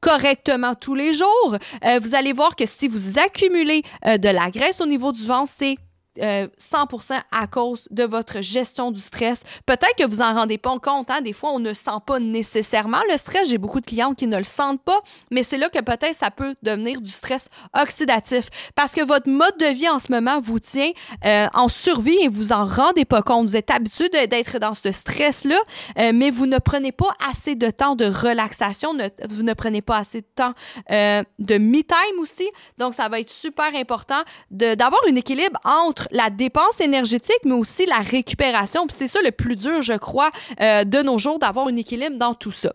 correctement 0.00 0.74
tous 0.74 0.94
les 0.94 1.12
jours, 1.12 1.56
euh, 1.84 1.98
vous 2.00 2.14
allez 2.14 2.32
voir 2.32 2.56
que 2.56 2.66
si 2.66 2.88
vous 2.88 3.18
accumulez 3.18 3.82
euh, 4.06 4.18
de 4.18 4.28
la 4.28 4.50
graisse 4.50 4.80
au 4.80 4.86
niveau 4.86 5.12
du 5.12 5.26
ventre, 5.26 5.52
c'est 5.54 5.76
100% 6.16 7.20
à 7.30 7.46
cause 7.46 7.86
de 7.90 8.04
votre 8.04 8.40
gestion 8.40 8.90
du 8.90 9.00
stress. 9.00 9.42
Peut-être 9.66 9.94
que 9.96 10.06
vous 10.06 10.20
en 10.20 10.34
rendez 10.34 10.58
pas 10.58 10.70
compte. 10.78 11.10
Hein? 11.10 11.20
Des 11.20 11.32
fois, 11.32 11.50
on 11.52 11.58
ne 11.58 11.72
sent 11.72 11.90
pas 12.06 12.18
nécessairement 12.18 13.00
le 13.10 13.16
stress. 13.16 13.48
J'ai 13.48 13.58
beaucoup 13.58 13.80
de 13.80 13.86
clients 13.86 14.14
qui 14.14 14.26
ne 14.26 14.36
le 14.36 14.44
sentent 14.44 14.82
pas, 14.82 14.98
mais 15.30 15.42
c'est 15.42 15.58
là 15.58 15.68
que 15.68 15.80
peut-être 15.80 16.14
ça 16.14 16.30
peut 16.30 16.54
devenir 16.62 17.00
du 17.00 17.10
stress 17.10 17.48
oxydatif 17.80 18.48
parce 18.74 18.92
que 18.92 19.02
votre 19.02 19.28
mode 19.28 19.56
de 19.58 19.66
vie 19.66 19.88
en 19.88 19.98
ce 19.98 20.10
moment 20.10 20.40
vous 20.40 20.58
tient 20.58 20.90
euh, 21.24 21.46
en 21.54 21.68
survie 21.68 22.16
et 22.22 22.28
vous 22.28 22.52
en 22.52 22.64
rendez 22.64 23.04
pas 23.04 23.22
compte. 23.22 23.48
Vous 23.48 23.56
êtes 23.56 23.70
habitué 23.70 24.08
d'être 24.08 24.58
dans 24.58 24.74
ce 24.74 24.92
stress-là, 24.92 25.58
euh, 25.98 26.12
mais 26.14 26.30
vous 26.30 26.46
ne 26.46 26.58
prenez 26.58 26.92
pas 26.92 27.14
assez 27.28 27.54
de 27.54 27.70
temps 27.70 27.94
de 27.94 28.04
relaxation, 28.04 28.96
vous 29.28 29.42
ne 29.42 29.52
prenez 29.54 29.82
pas 29.82 29.98
assez 29.98 30.20
de 30.20 30.26
temps 30.34 30.52
euh, 30.90 31.22
de 31.38 31.58
me-time 31.58 32.18
aussi. 32.18 32.48
Donc, 32.78 32.94
ça 32.94 33.08
va 33.08 33.20
être 33.20 33.30
super 33.30 33.74
important 33.74 34.22
d'avoir 34.50 35.00
un 35.08 35.16
équilibre 35.16 35.58
entre 35.64 35.99
la 36.10 36.30
dépense 36.30 36.80
énergétique, 36.80 37.40
mais 37.44 37.52
aussi 37.52 37.86
la 37.86 37.98
récupération. 37.98 38.86
c'est 38.88 39.06
ça 39.06 39.20
le 39.22 39.30
plus 39.30 39.56
dur, 39.56 39.82
je 39.82 39.94
crois, 39.94 40.30
euh, 40.60 40.84
de 40.84 41.02
nos 41.02 41.18
jours, 41.18 41.38
d'avoir 41.38 41.68
un 41.68 41.76
équilibre 41.76 42.16
dans 42.16 42.34
tout 42.34 42.52
ça. 42.52 42.72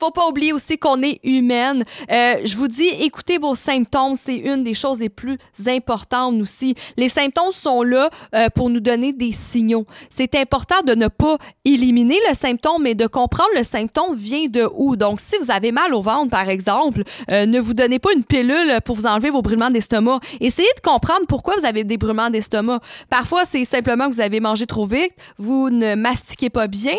Faut 0.00 0.12
pas 0.12 0.28
oublier 0.28 0.52
aussi 0.52 0.78
qu'on 0.78 1.02
est 1.02 1.18
humaine. 1.24 1.84
Euh, 2.10 2.36
je 2.44 2.56
vous 2.56 2.68
dis, 2.68 2.86
écoutez 3.00 3.38
vos 3.38 3.56
symptômes, 3.56 4.14
c'est 4.14 4.36
une 4.36 4.62
des 4.62 4.74
choses 4.74 5.00
les 5.00 5.08
plus 5.08 5.36
importantes 5.66 6.40
aussi. 6.40 6.76
Les 6.96 7.08
symptômes 7.08 7.50
sont 7.50 7.82
là 7.82 8.08
euh, 8.32 8.48
pour 8.54 8.70
nous 8.70 8.78
donner 8.78 9.12
des 9.12 9.32
signaux. 9.32 9.86
C'est 10.08 10.36
important 10.36 10.76
de 10.86 10.94
ne 10.94 11.08
pas 11.08 11.36
éliminer 11.64 12.16
le 12.28 12.34
symptôme, 12.36 12.82
mais 12.82 12.94
de 12.94 13.08
comprendre 13.08 13.50
le 13.56 13.64
symptôme 13.64 14.14
vient 14.14 14.46
de 14.46 14.68
où. 14.72 14.94
Donc, 14.94 15.18
si 15.18 15.34
vous 15.42 15.50
avez 15.50 15.72
mal 15.72 15.92
au 15.92 16.00
ventre, 16.00 16.30
par 16.30 16.48
exemple, 16.48 17.02
euh, 17.32 17.46
ne 17.46 17.58
vous 17.58 17.74
donnez 17.74 17.98
pas 17.98 18.12
une 18.14 18.24
pilule 18.24 18.78
pour 18.84 18.94
vous 18.94 19.06
enlever 19.06 19.30
vos 19.30 19.42
brûlements 19.42 19.70
d'estomac. 19.70 20.20
Essayez 20.40 20.68
de 20.76 20.80
comprendre 20.80 21.26
pourquoi 21.26 21.54
vous 21.58 21.64
avez 21.64 21.82
des 21.82 21.96
brûlements 21.96 22.30
d'estomac. 22.30 22.78
Parfois, 23.10 23.44
c'est 23.44 23.64
simplement 23.64 24.08
que 24.08 24.14
vous 24.14 24.20
avez 24.20 24.38
mangé 24.38 24.66
trop 24.66 24.86
vite, 24.86 25.10
vous 25.38 25.70
ne 25.70 25.96
mastiquez 25.96 26.50
pas 26.50 26.68
bien 26.68 26.94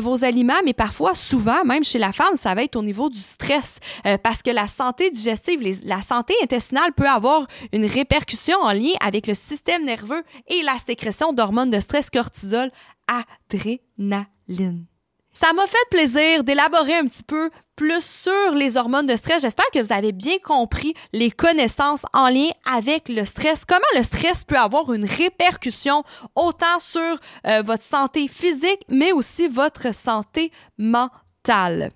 vos 0.00 0.24
aliments, 0.24 0.54
mais 0.64 0.72
parfois, 0.72 1.14
souvent, 1.14 1.64
même 1.64 1.84
chez 1.84 1.98
la 1.98 2.12
femme, 2.12 2.36
ça 2.40 2.54
va 2.54 2.62
être 2.62 2.76
au 2.76 2.82
niveau 2.82 3.08
du 3.08 3.20
stress 3.20 3.78
euh, 4.06 4.16
parce 4.18 4.42
que 4.42 4.50
la 4.50 4.66
santé 4.66 5.10
digestive, 5.10 5.60
la 5.84 6.02
santé 6.02 6.34
intestinale 6.42 6.92
peut 6.92 7.08
avoir 7.08 7.46
une 7.72 7.86
répercussion 7.86 8.58
en 8.62 8.72
lien 8.72 8.94
avec 9.00 9.26
le 9.26 9.34
système 9.34 9.84
nerveux 9.84 10.22
et 10.48 10.62
la 10.62 10.76
sécrétion 10.84 11.32
d'hormones 11.32 11.70
de 11.70 11.80
stress 11.80 12.10
cortisol, 12.10 12.70
adrénaline. 13.06 14.86
Ça 15.32 15.52
m'a 15.52 15.66
fait 15.66 15.78
plaisir 15.90 16.42
d'élaborer 16.42 16.96
un 16.96 17.06
petit 17.06 17.22
peu 17.22 17.50
plus 17.76 18.04
sur 18.04 18.52
les 18.54 18.76
hormones 18.76 19.06
de 19.06 19.16
stress. 19.16 19.42
J'espère 19.42 19.70
que 19.72 19.78
vous 19.78 19.92
avez 19.92 20.12
bien 20.12 20.38
compris 20.42 20.92
les 21.12 21.30
connaissances 21.30 22.04
en 22.12 22.28
lien 22.28 22.50
avec 22.70 23.08
le 23.08 23.24
stress, 23.24 23.64
comment 23.64 23.80
le 23.94 24.02
stress 24.02 24.44
peut 24.44 24.58
avoir 24.58 24.92
une 24.92 25.04
répercussion 25.04 26.02
autant 26.34 26.78
sur 26.78 27.00
euh, 27.46 27.62
votre 27.62 27.84
santé 27.84 28.28
physique, 28.28 28.82
mais 28.88 29.12
aussi 29.12 29.48
votre 29.48 29.94
santé 29.94 30.52
mentale? 30.78 31.92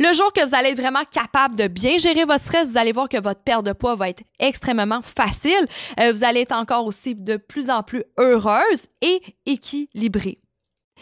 Le 0.00 0.12
jour 0.12 0.32
que 0.32 0.46
vous 0.46 0.54
allez 0.54 0.70
être 0.70 0.80
vraiment 0.80 1.04
capable 1.10 1.56
de 1.56 1.66
bien 1.66 1.98
gérer 1.98 2.24
votre 2.24 2.40
stress, 2.40 2.70
vous 2.70 2.78
allez 2.78 2.92
voir 2.92 3.08
que 3.08 3.20
votre 3.20 3.40
perte 3.40 3.66
de 3.66 3.72
poids 3.72 3.96
va 3.96 4.08
être 4.08 4.22
extrêmement 4.38 5.02
facile. 5.02 5.66
Euh, 5.98 6.12
vous 6.12 6.22
allez 6.22 6.42
être 6.42 6.56
encore 6.56 6.86
aussi 6.86 7.16
de 7.16 7.36
plus 7.36 7.68
en 7.68 7.82
plus 7.82 8.04
heureuse 8.16 8.86
et 9.02 9.20
équilibrée. 9.44 10.38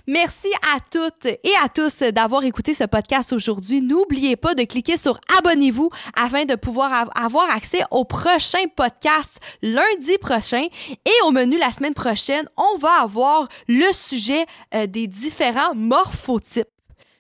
Merci 0.07 0.49
à 0.75 0.79
toutes 0.91 1.27
et 1.27 1.53
à 1.63 1.69
tous 1.69 1.99
d'avoir 1.99 2.45
écouté 2.45 2.75
ce 2.75 2.85
podcast 2.85 3.33
aujourd'hui. 3.33 3.81
N'oubliez 3.81 4.37
pas 4.37 4.55
de 4.55 4.63
cliquer 4.63 4.97
sur 4.97 5.19
abonnez-vous 5.39 5.91
afin 6.15 6.45
de 6.45 6.55
pouvoir 6.55 7.11
avoir 7.15 7.51
accès 7.51 7.83
au 7.91 8.05
prochain 8.05 8.65
podcast 8.77 9.31
lundi 9.63 10.17
prochain. 10.21 10.65
Et 11.05 11.27
au 11.27 11.33
menu 11.33 11.59
la 11.59 11.71
semaine 11.71 11.95
prochaine, 11.95 12.49
on 12.57 12.79
va 12.79 13.03
avoir 13.03 13.49
le 13.69 13.93
sujet 13.93 14.47
euh, 14.75 14.87
des 14.87 15.07
différents 15.07 15.75
morphotypes. 15.75 16.69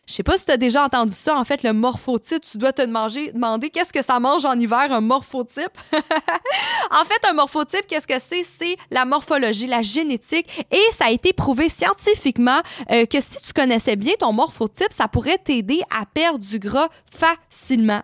Je 0.07 0.15
sais 0.15 0.23
pas 0.23 0.39
si 0.39 0.45
tu 0.45 0.53
as 0.53 0.57
déjà 0.57 0.85
entendu 0.85 1.13
ça. 1.13 1.37
En 1.37 1.43
fait, 1.43 1.65
le 1.65 1.73
morphotype, 1.73 2.41
tu 2.41 2.59
dois 2.59 2.73
te 2.73 2.83
demander 2.83 3.71
qu'est-ce 3.71 3.93
que 3.93 4.03
ça 4.03 4.21
mange 4.21 4.45
en 4.45 4.57
hiver, 4.59 4.93
un 4.93 5.01
morphotype. 5.01 5.77
en 5.93 7.05
fait, 7.05 7.29
un 7.29 7.33
morphotype, 7.33 7.87
qu'est-ce 7.89 8.07
que 8.07 8.19
c'est? 8.21 8.45
C'est 8.45 8.77
la 8.91 9.05
morphologie, 9.05 9.67
la 9.67 9.83
génétique. 9.83 10.65
Et 10.71 10.83
ça 10.93 11.07
a 11.07 11.11
été 11.11 11.33
prouvé 11.33 11.69
scientifiquement 11.69 12.61
euh, 12.93 13.05
que 13.07 13.21
si 13.21 13.41
tu 13.45 13.53
connaissais 13.53 13.97
bien 13.97 14.15
ton 14.19 14.33
morphotype, 14.33 14.93
ça 14.93 15.09
pourrait 15.09 15.39
t'aider 15.39 15.83
à 15.91 16.07
perdre 16.07 16.39
du 16.39 16.61
gras 16.61 16.89
facilement. 17.11 18.03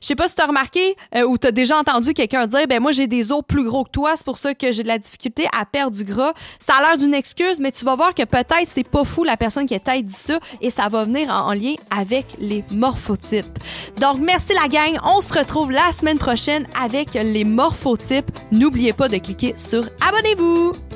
Je 0.00 0.06
sais 0.06 0.14
pas 0.14 0.28
si 0.28 0.34
tu 0.34 0.42
as 0.42 0.46
remarqué 0.46 0.96
euh, 1.14 1.22
ou 1.22 1.38
tu 1.38 1.46
as 1.46 1.52
déjà 1.52 1.78
entendu 1.78 2.14
quelqu'un 2.14 2.46
dire 2.46 2.66
ben 2.68 2.80
moi 2.80 2.92
j'ai 2.92 3.06
des 3.06 3.32
os 3.32 3.42
plus 3.46 3.64
gros 3.64 3.84
que 3.84 3.90
toi, 3.90 4.12
c'est 4.16 4.24
pour 4.24 4.38
ça 4.38 4.54
que 4.54 4.72
j'ai 4.72 4.82
de 4.82 4.88
la 4.88 4.98
difficulté 4.98 5.46
à 5.58 5.64
perdre 5.64 5.96
du 5.96 6.04
gras. 6.04 6.32
Ça 6.58 6.74
a 6.74 6.80
l'air 6.82 6.98
d'une 6.98 7.14
excuse, 7.14 7.58
mais 7.60 7.72
tu 7.72 7.84
vas 7.84 7.96
voir 7.96 8.14
que 8.14 8.24
peut-être 8.24 8.66
c'est 8.66 8.88
pas 8.88 9.04
fou 9.04 9.24
la 9.24 9.36
personne 9.36 9.66
qui 9.66 9.74
est 9.74 10.02
dit 10.02 10.12
ça 10.14 10.38
et 10.60 10.70
ça 10.70 10.88
va 10.88 11.04
venir 11.04 11.28
en, 11.30 11.50
en 11.50 11.52
lien 11.52 11.74
avec 11.90 12.26
les 12.38 12.64
morphotypes. 12.70 13.58
Donc 14.00 14.18
merci 14.18 14.52
la 14.54 14.68
gang, 14.68 14.98
on 15.04 15.20
se 15.20 15.32
retrouve 15.36 15.70
la 15.70 15.92
semaine 15.92 16.18
prochaine 16.18 16.66
avec 16.80 17.14
les 17.14 17.44
morphotypes. 17.44 18.30
N'oubliez 18.52 18.92
pas 18.92 19.08
de 19.08 19.16
cliquer 19.16 19.54
sur 19.56 19.84
abonnez-vous. 20.00 20.89